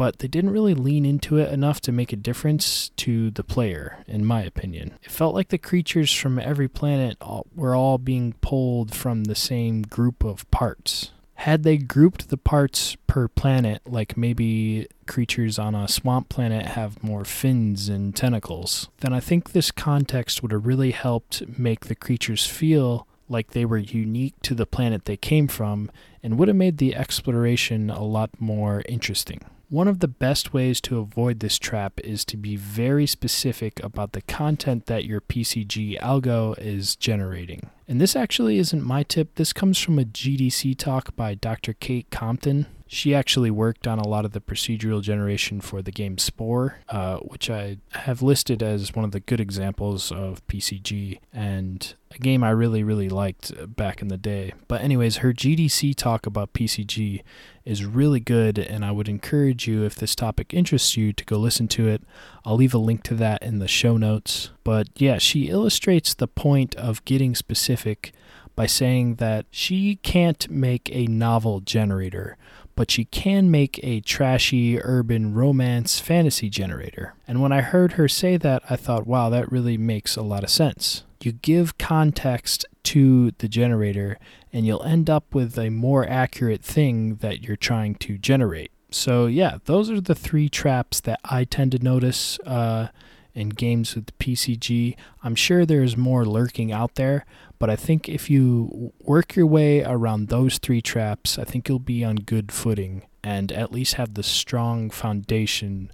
but 0.00 0.20
they 0.20 0.28
didn't 0.28 0.48
really 0.48 0.72
lean 0.72 1.04
into 1.04 1.36
it 1.36 1.52
enough 1.52 1.78
to 1.78 1.92
make 1.92 2.10
a 2.10 2.16
difference 2.16 2.88
to 2.96 3.30
the 3.32 3.44
player, 3.44 4.02
in 4.08 4.24
my 4.24 4.40
opinion. 4.40 4.94
It 5.02 5.10
felt 5.10 5.34
like 5.34 5.48
the 5.48 5.58
creatures 5.58 6.10
from 6.10 6.38
every 6.38 6.68
planet 6.68 7.18
were 7.54 7.74
all 7.74 7.98
being 7.98 8.32
pulled 8.40 8.94
from 8.94 9.24
the 9.24 9.34
same 9.34 9.82
group 9.82 10.24
of 10.24 10.50
parts 10.50 11.10
had 11.34 11.64
they 11.64 11.76
grouped 11.76 12.30
the 12.30 12.38
parts 12.38 12.96
per 13.06 13.28
planet, 13.28 13.82
like 13.86 14.16
maybe 14.16 14.86
creatures 15.06 15.58
on 15.58 15.74
a 15.74 15.86
swamp 15.86 16.30
planet 16.30 16.64
have 16.66 17.02
more 17.02 17.26
fins 17.26 17.90
and 17.90 18.16
tentacles, 18.16 18.88
then 19.00 19.12
I 19.12 19.20
think 19.20 19.52
this 19.52 19.70
context 19.70 20.42
would 20.42 20.52
have 20.52 20.66
really 20.66 20.92
helped 20.92 21.58
make 21.58 21.86
the 21.86 21.94
creatures 21.94 22.46
feel 22.46 23.06
like 23.28 23.52
they 23.52 23.64
were 23.66 23.78
unique 23.78 24.34
to 24.42 24.54
the 24.54 24.66
planet 24.66 25.04
they 25.04 25.16
came 25.16 25.46
from 25.46 25.90
and 26.22 26.38
would 26.38 26.48
have 26.48 26.56
made 26.58 26.78
the 26.78 26.94
exploration 26.94 27.90
a 27.90 28.02
lot 28.02 28.30
more 28.38 28.82
interesting. 28.88 29.40
One 29.70 29.86
of 29.86 30.00
the 30.00 30.08
best 30.08 30.52
ways 30.52 30.80
to 30.80 30.98
avoid 30.98 31.38
this 31.38 31.56
trap 31.56 32.00
is 32.02 32.24
to 32.24 32.36
be 32.36 32.56
very 32.56 33.06
specific 33.06 33.80
about 33.84 34.14
the 34.14 34.20
content 34.20 34.86
that 34.86 35.04
your 35.04 35.20
PCG 35.20 35.96
algo 36.00 36.58
is 36.58 36.96
generating. 36.96 37.70
And 37.86 38.00
this 38.00 38.16
actually 38.16 38.58
isn't 38.58 38.82
my 38.82 39.04
tip, 39.04 39.36
this 39.36 39.52
comes 39.52 39.78
from 39.78 40.00
a 40.00 40.04
GDC 40.04 40.76
talk 40.76 41.14
by 41.14 41.36
Dr. 41.36 41.72
Kate 41.74 42.10
Compton. 42.10 42.66
She 42.88 43.14
actually 43.14 43.52
worked 43.52 43.86
on 43.86 44.00
a 44.00 44.08
lot 44.08 44.24
of 44.24 44.32
the 44.32 44.40
procedural 44.40 45.00
generation 45.00 45.60
for 45.60 45.80
the 45.80 45.92
game 45.92 46.18
Spore, 46.18 46.80
uh, 46.88 47.18
which 47.18 47.48
I 47.48 47.78
have 47.92 48.22
listed 48.22 48.64
as 48.64 48.96
one 48.96 49.04
of 49.04 49.12
the 49.12 49.20
good 49.20 49.40
examples 49.40 50.10
of 50.10 50.44
PCG 50.48 51.20
and 51.32 51.94
a 52.10 52.18
game 52.18 52.42
I 52.42 52.50
really, 52.50 52.82
really 52.82 53.08
liked 53.08 53.52
back 53.76 54.02
in 54.02 54.08
the 54.08 54.18
day. 54.18 54.54
But, 54.66 54.80
anyways, 54.80 55.18
her 55.18 55.32
GDC 55.32 55.94
talk 55.94 56.26
about 56.26 56.52
PCG 56.52 57.22
is 57.70 57.84
really 57.84 58.18
good, 58.18 58.58
and 58.58 58.84
I 58.84 58.90
would 58.90 59.08
encourage 59.08 59.68
you, 59.68 59.84
if 59.84 59.94
this 59.94 60.16
topic 60.16 60.52
interests 60.52 60.96
you, 60.96 61.12
to 61.12 61.24
go 61.24 61.36
listen 61.38 61.68
to 61.68 61.86
it. 61.86 62.02
I'll 62.44 62.56
leave 62.56 62.74
a 62.74 62.78
link 62.78 63.04
to 63.04 63.14
that 63.14 63.42
in 63.42 63.60
the 63.60 63.68
show 63.68 63.96
notes. 63.96 64.50
But 64.64 64.88
yeah, 64.96 65.18
she 65.18 65.48
illustrates 65.48 66.12
the 66.12 66.26
point 66.26 66.74
of 66.74 67.04
getting 67.04 67.34
specific 67.34 68.12
by 68.56 68.66
saying 68.66 69.14
that 69.16 69.46
she 69.50 69.96
can't 70.02 70.50
make 70.50 70.90
a 70.92 71.06
novel 71.06 71.60
generator 71.60 72.36
but 72.76 72.90
she 72.90 73.04
can 73.04 73.50
make 73.50 73.78
a 73.82 74.00
trashy 74.00 74.80
urban 74.80 75.34
romance 75.34 75.98
fantasy 75.98 76.48
generator. 76.48 77.12
And 77.28 77.42
when 77.42 77.52
I 77.52 77.60
heard 77.60 77.92
her 77.92 78.08
say 78.08 78.38
that, 78.38 78.62
I 78.70 78.76
thought, 78.76 79.06
wow, 79.06 79.28
that 79.28 79.52
really 79.52 79.76
makes 79.76 80.16
a 80.16 80.22
lot 80.22 80.44
of 80.44 80.48
sense. 80.48 81.04
You 81.22 81.32
give 81.32 81.78
context 81.78 82.64
to 82.84 83.32
the 83.32 83.48
generator, 83.48 84.18
and 84.52 84.66
you'll 84.66 84.82
end 84.82 85.10
up 85.10 85.34
with 85.34 85.58
a 85.58 85.70
more 85.70 86.08
accurate 86.08 86.62
thing 86.62 87.16
that 87.16 87.42
you're 87.42 87.56
trying 87.56 87.96
to 87.96 88.16
generate. 88.16 88.70
So, 88.90 89.26
yeah, 89.26 89.58
those 89.66 89.90
are 89.90 90.00
the 90.00 90.14
three 90.14 90.48
traps 90.48 91.00
that 91.00 91.20
I 91.24 91.44
tend 91.44 91.72
to 91.72 91.78
notice 91.78 92.38
uh, 92.40 92.88
in 93.34 93.50
games 93.50 93.94
with 93.94 94.18
PCG. 94.18 94.96
I'm 95.22 95.34
sure 95.34 95.64
there's 95.64 95.96
more 95.96 96.24
lurking 96.24 96.72
out 96.72 96.96
there, 96.96 97.24
but 97.58 97.70
I 97.70 97.76
think 97.76 98.08
if 98.08 98.28
you 98.28 98.92
work 98.98 99.36
your 99.36 99.46
way 99.46 99.84
around 99.84 100.28
those 100.28 100.58
three 100.58 100.80
traps, 100.80 101.38
I 101.38 101.44
think 101.44 101.68
you'll 101.68 101.78
be 101.78 102.04
on 102.04 102.16
good 102.16 102.50
footing 102.50 103.02
and 103.22 103.52
at 103.52 103.72
least 103.72 103.94
have 103.94 104.14
the 104.14 104.22
strong 104.22 104.90
foundation 104.90 105.90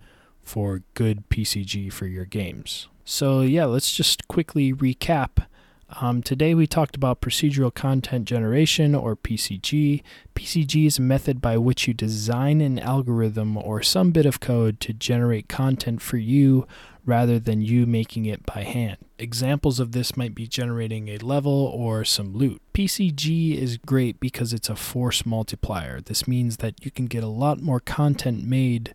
for 0.47 0.83
good 0.95 1.29
PCG 1.29 1.93
for 1.93 2.07
your 2.07 2.25
games. 2.25 2.89
So, 3.05 3.43
yeah, 3.43 3.67
let's 3.67 3.93
just 3.93 4.27
quickly 4.29 4.73
recap. 4.73 5.47
Um, 6.01 6.21
today 6.23 6.55
we 6.55 6.67
talked 6.67 6.97
about 6.97 7.21
procedural 7.21 7.73
content 7.73 8.27
generation 8.27 8.95
or 8.95 9.15
PCG. 9.15 10.03
PCG 10.35 10.87
is 10.87 10.99
a 10.99 11.03
method 11.03 11.41
by 11.41 11.57
which 11.59 11.87
you 11.87 11.95
design 11.95 12.61
an 12.61 12.79
algorithm 12.79 13.57
or 13.57 13.83
some 13.83 14.11
bit 14.11 14.27
of 14.27 14.41
code 14.41 14.81
to 14.81 14.93
generate 14.93 15.49
content 15.49 16.03
for 16.03 16.17
you 16.17 16.67
rather 17.05 17.39
than 17.39 17.63
you 17.63 17.87
making 17.87 18.27
it 18.27 18.45
by 18.45 18.63
hand. 18.63 18.97
Examples 19.19 19.79
of 19.79 19.93
this 19.93 20.17
might 20.17 20.35
be 20.35 20.49
generating 20.49 21.09
a 21.09 21.19
level 21.19 21.53
or 21.53 22.05
some 22.05 22.35
loot. 22.35 22.61
PCG 22.75 23.57
is 23.57 23.77
great 23.79 24.19
because 24.19 24.53
it's 24.53 24.69
a 24.69 24.77
force 24.77 25.25
multiplier. 25.25 26.01
This 26.01 26.27
means 26.27 26.57
that 26.57 26.85
you 26.85 26.91
can 26.91 27.07
get 27.07 27.23
a 27.23 27.29
lot 27.29 27.61
more 27.61 27.81
content 27.81 28.45
made 28.45 28.93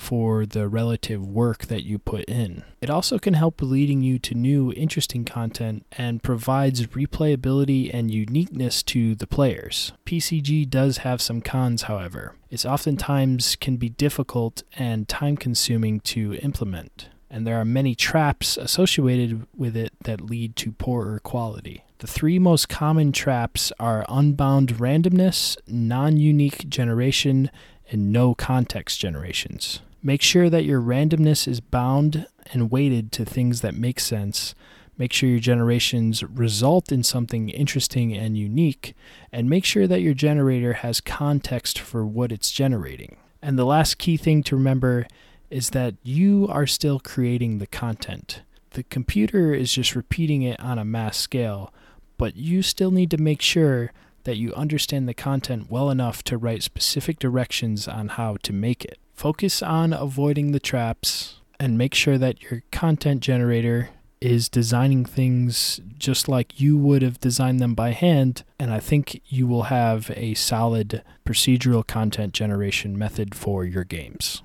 for 0.00 0.46
the 0.46 0.66
relative 0.66 1.26
work 1.26 1.66
that 1.66 1.84
you 1.84 1.98
put 1.98 2.24
in. 2.24 2.64
It 2.80 2.90
also 2.90 3.18
can 3.18 3.34
help 3.34 3.60
leading 3.60 4.00
you 4.02 4.18
to 4.20 4.34
new 4.34 4.72
interesting 4.72 5.24
content 5.24 5.84
and 5.92 6.22
provides 6.22 6.86
replayability 6.88 7.90
and 7.92 8.10
uniqueness 8.10 8.82
to 8.84 9.14
the 9.14 9.26
players. 9.26 9.92
PCG 10.06 10.68
does 10.68 10.98
have 10.98 11.20
some 11.20 11.40
cons, 11.40 11.82
however. 11.82 12.34
It's 12.48 12.64
oftentimes 12.64 13.56
can 13.56 13.76
be 13.76 13.90
difficult 13.90 14.62
and 14.76 15.06
time 15.08 15.36
consuming 15.36 16.00
to 16.00 16.34
implement. 16.36 17.08
and 17.32 17.46
there 17.46 17.60
are 17.60 17.64
many 17.64 17.94
traps 17.94 18.56
associated 18.56 19.46
with 19.56 19.76
it 19.76 19.92
that 20.02 20.20
lead 20.20 20.56
to 20.56 20.72
poorer 20.72 21.20
quality. 21.20 21.84
The 21.98 22.08
three 22.08 22.40
most 22.40 22.68
common 22.68 23.12
traps 23.12 23.72
are 23.78 24.04
unbound 24.08 24.74
randomness, 24.74 25.56
non 25.68 26.16
unique 26.16 26.68
generation, 26.68 27.50
and 27.92 28.12
no 28.12 28.34
context 28.34 28.98
generations. 28.98 29.80
Make 30.02 30.22
sure 30.22 30.48
that 30.48 30.64
your 30.64 30.80
randomness 30.80 31.46
is 31.46 31.60
bound 31.60 32.26
and 32.52 32.70
weighted 32.70 33.12
to 33.12 33.24
things 33.24 33.60
that 33.60 33.74
make 33.74 34.00
sense. 34.00 34.54
Make 34.96 35.12
sure 35.12 35.28
your 35.28 35.40
generations 35.40 36.22
result 36.22 36.90
in 36.90 37.02
something 37.02 37.48
interesting 37.48 38.14
and 38.14 38.36
unique, 38.36 38.94
and 39.32 39.48
make 39.48 39.64
sure 39.64 39.86
that 39.86 40.02
your 40.02 40.14
generator 40.14 40.74
has 40.74 41.00
context 41.00 41.78
for 41.78 42.04
what 42.04 42.32
it's 42.32 42.50
generating. 42.50 43.16
And 43.42 43.58
the 43.58 43.64
last 43.64 43.98
key 43.98 44.16
thing 44.16 44.42
to 44.44 44.56
remember 44.56 45.06
is 45.50 45.70
that 45.70 45.94
you 46.02 46.46
are 46.50 46.66
still 46.66 47.00
creating 47.00 47.58
the 47.58 47.66
content. 47.66 48.42
The 48.70 48.84
computer 48.84 49.52
is 49.52 49.72
just 49.72 49.96
repeating 49.96 50.42
it 50.42 50.60
on 50.60 50.78
a 50.78 50.84
mass 50.84 51.16
scale, 51.16 51.72
but 52.18 52.36
you 52.36 52.62
still 52.62 52.90
need 52.90 53.10
to 53.10 53.18
make 53.18 53.42
sure 53.42 53.92
that 54.24 54.36
you 54.36 54.52
understand 54.54 55.08
the 55.08 55.14
content 55.14 55.70
well 55.70 55.90
enough 55.90 56.22
to 56.24 56.38
write 56.38 56.62
specific 56.62 57.18
directions 57.18 57.88
on 57.88 58.08
how 58.08 58.36
to 58.42 58.52
make 58.52 58.84
it. 58.84 58.98
Focus 59.14 59.62
on 59.62 59.92
avoiding 59.92 60.52
the 60.52 60.60
traps 60.60 61.40
and 61.58 61.76
make 61.76 61.94
sure 61.94 62.18
that 62.18 62.42
your 62.42 62.62
content 62.70 63.20
generator 63.20 63.90
is 64.20 64.48
designing 64.48 65.04
things 65.04 65.80
just 65.98 66.28
like 66.28 66.60
you 66.60 66.76
would 66.76 67.02
have 67.02 67.20
designed 67.20 67.60
them 67.60 67.74
by 67.74 67.90
hand. 67.90 68.44
And 68.58 68.72
I 68.72 68.80
think 68.80 69.22
you 69.26 69.46
will 69.46 69.64
have 69.64 70.10
a 70.14 70.34
solid 70.34 71.02
procedural 71.24 71.86
content 71.86 72.34
generation 72.34 72.98
method 72.98 73.34
for 73.34 73.64
your 73.64 73.84
games. 73.84 74.42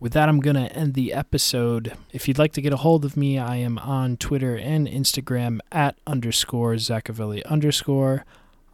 With 0.00 0.12
that, 0.12 0.28
I'm 0.28 0.40
going 0.40 0.56
to 0.56 0.70
end 0.76 0.92
the 0.92 1.14
episode. 1.14 1.94
If 2.12 2.28
you'd 2.28 2.38
like 2.38 2.52
to 2.52 2.60
get 2.60 2.74
a 2.74 2.78
hold 2.78 3.06
of 3.06 3.16
me, 3.16 3.38
I 3.38 3.56
am 3.56 3.78
on 3.78 4.18
Twitter 4.18 4.56
and 4.56 4.86
Instagram 4.86 5.60
at 5.72 5.96
underscore 6.06 6.74
Zachavelli 6.74 7.42
underscore. 7.46 8.26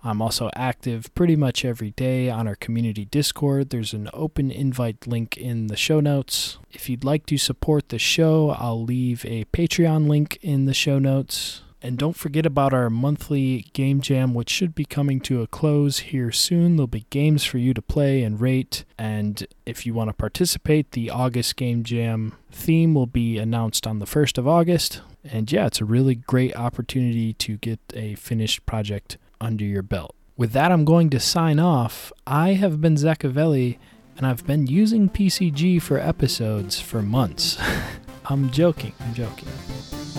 I'm 0.03 0.23
also 0.23 0.51
active 0.57 1.15
pretty 1.15 1.37
much 1.37 1.65
every 1.65 1.91
day 1.91 2.31
on 2.31 2.49
our 2.49 2.57
community 2.57 3.05
Discord. 3.05 3.71
There's 3.71 3.93
an 3.93 4.09
open 4.15 4.51
invite 4.51 5.07
link 5.07 5.37
in 5.37 5.67
the 5.67 5.77
show 5.77 6.01
notes. 6.01 6.59
If 6.71 6.89
you'd 6.89 7.05
like 7.05 7.27
to 7.27 7.37
support 7.37 7.91
the 7.91 7.99
show, 7.99 8.51
I'll 8.51 8.83
leave 8.83 9.25
a 9.27 9.45
Patreon 9.47 10.09
link 10.09 10.39
in 10.41 10.65
the 10.65 10.75
show 10.75 10.99
notes. 10.99 11.63
And 11.83 11.97
don't 11.97 12.17
forget 12.17 12.45
about 12.45 12.75
our 12.75 12.91
monthly 12.91 13.67
game 13.73 14.01
jam, 14.01 14.35
which 14.35 14.51
should 14.51 14.75
be 14.75 14.85
coming 14.85 15.19
to 15.21 15.41
a 15.41 15.47
close 15.47 16.01
here 16.01 16.31
soon. 16.31 16.77
There'll 16.77 16.87
be 16.87 17.07
games 17.09 17.45
for 17.45 17.57
you 17.57 17.73
to 17.73 17.81
play 17.81 18.23
and 18.23 18.41
rate. 18.41 18.85
And 18.99 19.47
if 19.65 19.87
you 19.87 19.95
want 19.95 20.09
to 20.09 20.15
participate, 20.15 20.93
the 20.93 21.09
August 21.09 21.57
game 21.57 21.83
jam 21.83 22.35
theme 22.53 22.93
will 22.95 23.07
be 23.07 23.39
announced 23.39 23.87
on 23.87 23.99
the 23.99 24.07
1st 24.07 24.37
of 24.37 24.47
August. 24.47 25.01
And 25.25 25.51
yeah, 25.51 25.67
it's 25.67 25.81
a 25.81 25.87
really 25.87 26.15
great 26.15 26.55
opportunity 26.55 27.33
to 27.35 27.57
get 27.57 27.81
a 27.95 28.15
finished 28.15 28.67
project 28.67 29.17
under 29.41 29.65
your 29.65 29.83
belt. 29.83 30.15
With 30.37 30.53
that, 30.53 30.73
I'm 30.73 30.85
going 30.85 31.11
to 31.11 31.21
sign 31.21 31.59
off. 31.59 32.13
I 32.27 32.55
have 32.55 32.81
been 32.81 32.95
Zaccavelli, 32.95 33.79
and 34.17 34.27
I've 34.27 34.47
been 34.47 34.67
using 34.67 35.09
PCG 35.09 35.83
for 35.83 35.99
episodes 35.99 36.81
for 36.81 37.03
months. 37.03 37.59
I'm 38.27 38.51
joking, 38.51 38.93
I'm 39.01 39.15
joking. 39.15 39.49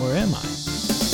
Or 0.00 0.12
am 0.12 0.34
I? 0.34 1.11